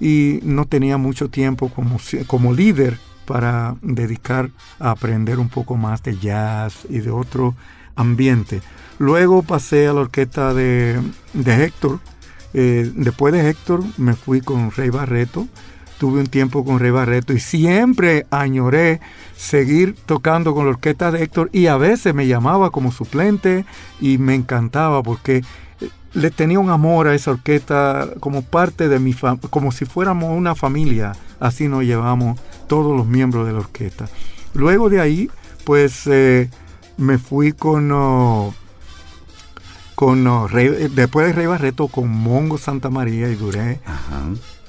Y 0.00 0.40
no 0.42 0.64
tenía 0.64 0.96
mucho 0.96 1.30
tiempo 1.30 1.68
como, 1.68 1.98
como 2.26 2.52
líder 2.52 2.98
para 3.26 3.76
dedicar 3.80 4.50
a 4.80 4.90
aprender 4.90 5.38
un 5.38 5.50
poco 5.50 5.76
más 5.76 6.02
de 6.02 6.18
jazz 6.18 6.78
y 6.90 6.98
de 6.98 7.12
otro 7.12 7.54
ambiente. 7.94 8.60
Luego 8.98 9.44
pasé 9.44 9.86
a 9.86 9.92
la 9.92 10.00
orquesta 10.00 10.52
de, 10.52 11.00
de 11.32 11.64
Héctor. 11.64 12.00
Eh, 12.54 12.90
después 12.94 13.32
de 13.32 13.48
Héctor 13.48 13.82
me 13.96 14.14
fui 14.14 14.40
con 14.40 14.70
Rey 14.70 14.90
Barreto. 14.90 15.46
Tuve 15.98 16.20
un 16.20 16.26
tiempo 16.26 16.64
con 16.64 16.78
Rey 16.78 16.90
Barreto 16.90 17.32
y 17.32 17.40
siempre 17.40 18.26
añoré 18.30 19.00
seguir 19.36 19.96
tocando 20.04 20.54
con 20.54 20.66
la 20.66 20.70
orquesta 20.70 21.10
de 21.10 21.22
Héctor 21.22 21.48
y 21.52 21.68
a 21.68 21.78
veces 21.78 22.14
me 22.14 22.26
llamaba 22.26 22.70
como 22.70 22.92
suplente 22.92 23.64
y 23.98 24.18
me 24.18 24.34
encantaba 24.34 25.02
porque 25.02 25.38
eh, 25.38 25.88
le 26.12 26.30
tenía 26.30 26.58
un 26.58 26.68
amor 26.68 27.08
a 27.08 27.14
esa 27.14 27.30
orquesta 27.30 28.10
como 28.20 28.42
parte 28.42 28.88
de 28.88 28.98
mi 28.98 29.14
familia, 29.14 29.48
como 29.48 29.72
si 29.72 29.86
fuéramos 29.86 30.36
una 30.36 30.54
familia. 30.54 31.12
Así 31.40 31.66
nos 31.66 31.84
llevamos 31.84 32.38
todos 32.66 32.94
los 32.96 33.06
miembros 33.06 33.46
de 33.46 33.54
la 33.54 33.60
orquesta. 33.60 34.06
Luego 34.52 34.88
de 34.88 35.00
ahí, 35.00 35.30
pues 35.64 36.06
eh, 36.06 36.50
me 36.96 37.18
fui 37.18 37.52
con, 37.52 37.90
oh, 37.92 38.54
con 39.96 40.48
Rey- 40.48 40.88
después 40.94 41.26
de 41.26 41.32
Rey 41.32 41.46
Barreto 41.46 41.88
con 41.88 42.08
Mongo 42.08 42.58
Santa 42.58 42.90
María 42.90 43.28
y 43.30 43.34
duré 43.34 43.80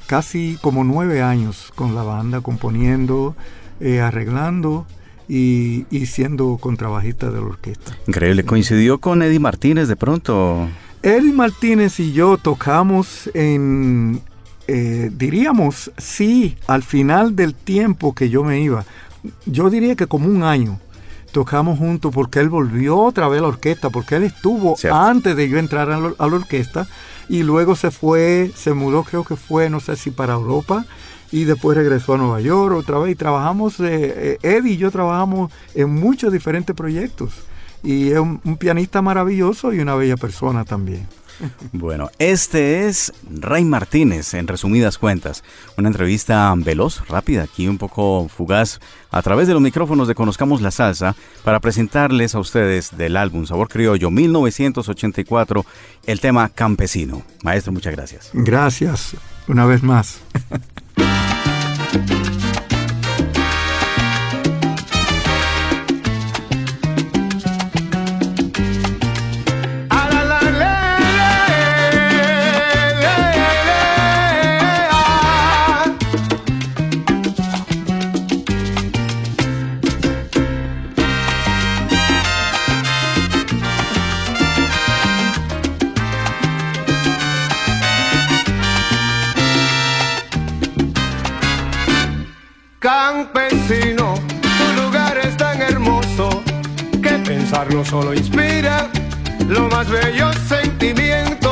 casi 0.07 0.57
como 0.61 0.83
nueve 0.83 1.21
años 1.21 1.71
con 1.75 1.93
la 1.93 2.01
banda, 2.01 2.41
componiendo, 2.41 3.35
eh, 3.79 3.99
arreglando 3.99 4.87
y, 5.27 5.85
y 5.91 6.05
siendo 6.05 6.57
contrabajista 6.57 7.29
de 7.29 7.41
la 7.41 7.45
orquesta. 7.47 7.95
Increíble. 8.07 8.45
¿Coincidió 8.45 8.99
con 8.99 9.21
Eddie 9.21 9.39
Martínez 9.39 9.89
de 9.89 9.97
pronto? 9.97 10.69
Eddie 11.03 11.33
Martínez 11.33 11.99
y 11.99 12.13
yo 12.13 12.37
tocamos 12.37 13.29
en, 13.33 14.21
eh, 14.67 15.11
diríamos, 15.13 15.91
sí, 15.97 16.57
al 16.67 16.83
final 16.83 17.35
del 17.35 17.53
tiempo 17.53 18.15
que 18.15 18.29
yo 18.29 18.43
me 18.45 18.61
iba. 18.61 18.85
Yo 19.45 19.69
diría 19.69 19.95
que 19.95 20.07
como 20.07 20.27
un 20.29 20.43
año 20.43 20.79
tocamos 21.37 21.77
juntos 21.77 22.11
porque 22.11 22.39
él 22.39 22.49
volvió 22.49 22.97
otra 22.97 23.27
vez 23.27 23.37
a 23.37 23.41
la 23.43 23.49
orquesta, 23.49 23.91
porque 23.91 24.15
él 24.15 24.23
estuvo 24.23 24.75
antes 24.91 25.35
de 25.35 25.47
yo 25.47 25.59
entrar 25.59 25.91
a 25.91 25.99
la, 25.99 26.11
a 26.17 26.27
la 26.27 26.35
orquesta 26.35 26.87
y 27.29 27.43
luego 27.43 27.75
se 27.75 27.91
fue, 27.91 28.51
se 28.55 28.73
mudó, 28.73 29.03
creo 29.03 29.23
que 29.23 29.35
fue, 29.35 29.69
no 29.69 29.79
sé 29.79 29.97
si 29.97 30.09
para 30.09 30.33
Europa. 30.33 30.83
Y 31.31 31.43
después 31.43 31.77
regresó 31.77 32.15
a 32.15 32.17
Nueva 32.17 32.41
York 32.41 32.75
otra 32.75 32.97
vez 32.97 33.11
y 33.11 33.15
trabajamos, 33.15 33.79
eh, 33.81 33.85
eh, 33.91 34.37
Eddie 34.41 34.73
y 34.73 34.77
yo 34.77 34.89
trabajamos 34.89 35.51
en 35.75 35.91
muchos 35.91 36.33
diferentes 36.33 36.75
proyectos. 36.75 37.35
Y 37.83 38.09
es 38.09 38.17
un, 38.17 38.41
un 38.43 38.57
pianista 38.57 39.03
maravilloso 39.03 39.73
y 39.73 39.79
una 39.79 39.93
bella 39.93 40.17
persona 40.17 40.65
también. 40.65 41.05
Bueno, 41.71 42.09
este 42.19 42.87
es 42.87 43.13
Rey 43.29 43.63
Martínez, 43.63 44.33
en 44.33 44.47
resumidas 44.47 44.97
cuentas. 44.97 45.43
Una 45.77 45.89
entrevista 45.89 46.53
veloz, 46.57 47.07
rápida, 47.07 47.43
aquí 47.43 47.67
un 47.67 47.77
poco 47.77 48.27
fugaz, 48.29 48.79
a 49.11 49.21
través 49.21 49.47
de 49.47 49.53
los 49.53 49.61
micrófonos 49.61 50.07
de 50.07 50.15
Conozcamos 50.15 50.61
la 50.61 50.71
Salsa, 50.71 51.15
para 51.43 51.59
presentarles 51.59 52.35
a 52.35 52.39
ustedes 52.39 52.97
del 52.97 53.17
álbum 53.17 53.45
Sabor 53.45 53.67
Criollo 53.69 54.11
1984, 54.11 55.65
el 56.05 56.19
tema 56.19 56.49
Campesino. 56.49 57.23
Maestro, 57.43 57.71
muchas 57.71 57.95
gracias. 57.95 58.29
Gracias, 58.33 59.15
una 59.47 59.65
vez 59.65 59.83
más. 59.83 60.19
Solo 97.57 98.13
inspira 98.13 98.87
los 99.47 99.71
más 99.71 99.89
bellos 99.89 100.35
sentimientos. 100.47 101.49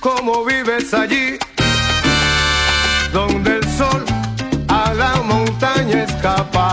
¿Cómo 0.00 0.42
vives 0.46 0.94
allí? 0.94 1.38
Donde 3.12 3.56
el 3.56 3.64
sol 3.76 4.02
a 4.68 4.94
la 4.94 5.20
montaña 5.20 6.04
escapa. 6.04 6.71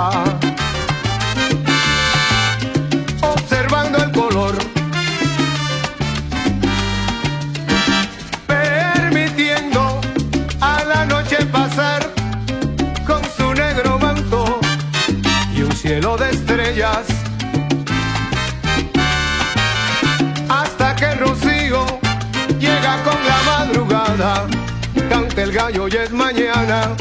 mañana 26.11 26.95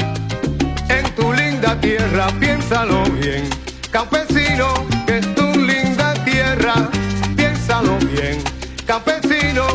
en 0.89 1.05
tu 1.15 1.31
linda 1.33 1.79
tierra, 1.79 2.27
piénsalo 2.39 3.03
bien. 3.21 3.49
Campesino, 3.91 4.73
que 5.05 5.17
es 5.17 5.35
tu 5.35 5.47
linda 5.59 6.13
tierra, 6.25 6.73
piénsalo 7.35 7.97
bien. 7.99 8.41
Campesino, 8.85 9.65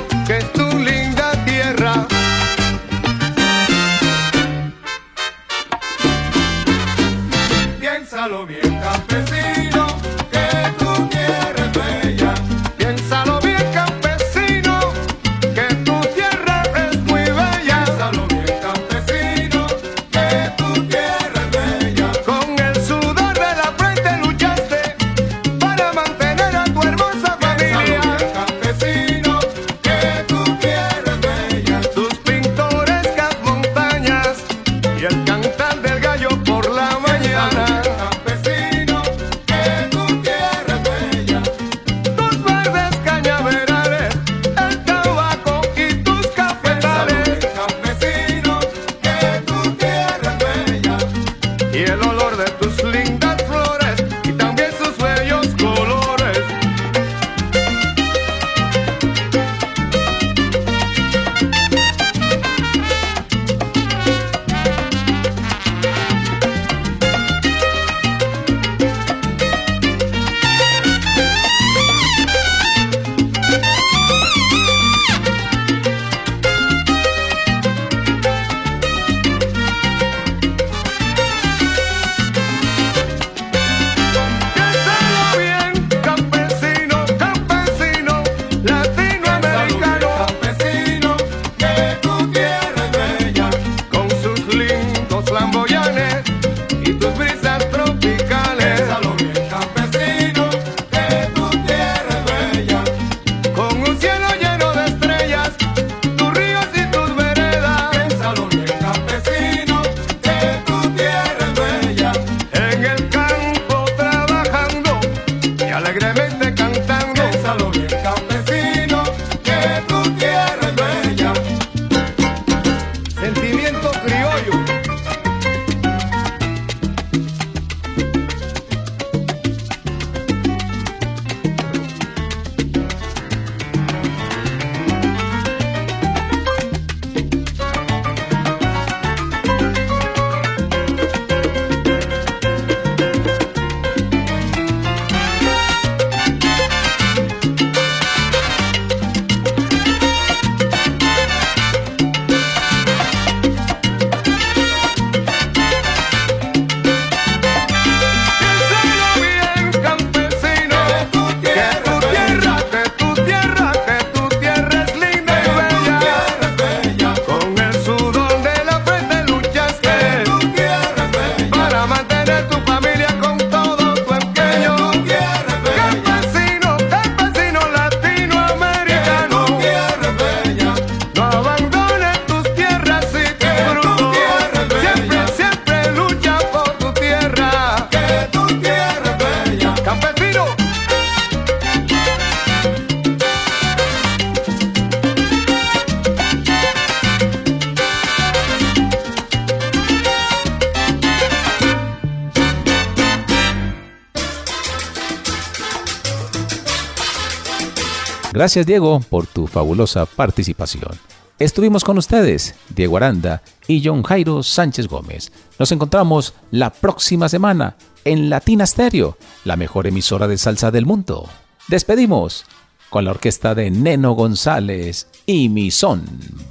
Gracias 208.34 208.66
Diego 208.66 208.98
por 208.98 209.28
tu 209.28 209.46
fabulosa 209.46 210.06
participación. 210.06 210.90
Estuvimos 211.38 211.84
con 211.84 211.98
ustedes, 211.98 212.56
Diego 212.68 212.96
Aranda 212.96 213.42
y 213.68 213.80
John 213.86 214.02
Jairo 214.02 214.42
Sánchez 214.42 214.88
Gómez. 214.88 215.30
Nos 215.56 215.70
encontramos 215.70 216.34
la 216.50 216.70
próxima 216.70 217.28
semana 217.28 217.76
en 218.04 218.28
Latina 218.28 218.66
Stereo, 218.66 219.16
la 219.44 219.54
mejor 219.54 219.86
emisora 219.86 220.26
de 220.26 220.36
salsa 220.36 220.72
del 220.72 220.84
mundo. 220.84 221.28
Despedimos 221.68 222.44
con 222.90 223.04
la 223.04 223.12
orquesta 223.12 223.54
de 223.54 223.70
Neno 223.70 224.14
González 224.14 225.06
y 225.26 225.48
mi 225.48 225.70
son, 225.70 226.04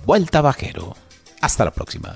Vuelta 0.05 0.39
Bajero. 0.39 0.95
Hasta 1.41 1.65
la 1.65 1.71
próxima. 1.71 2.15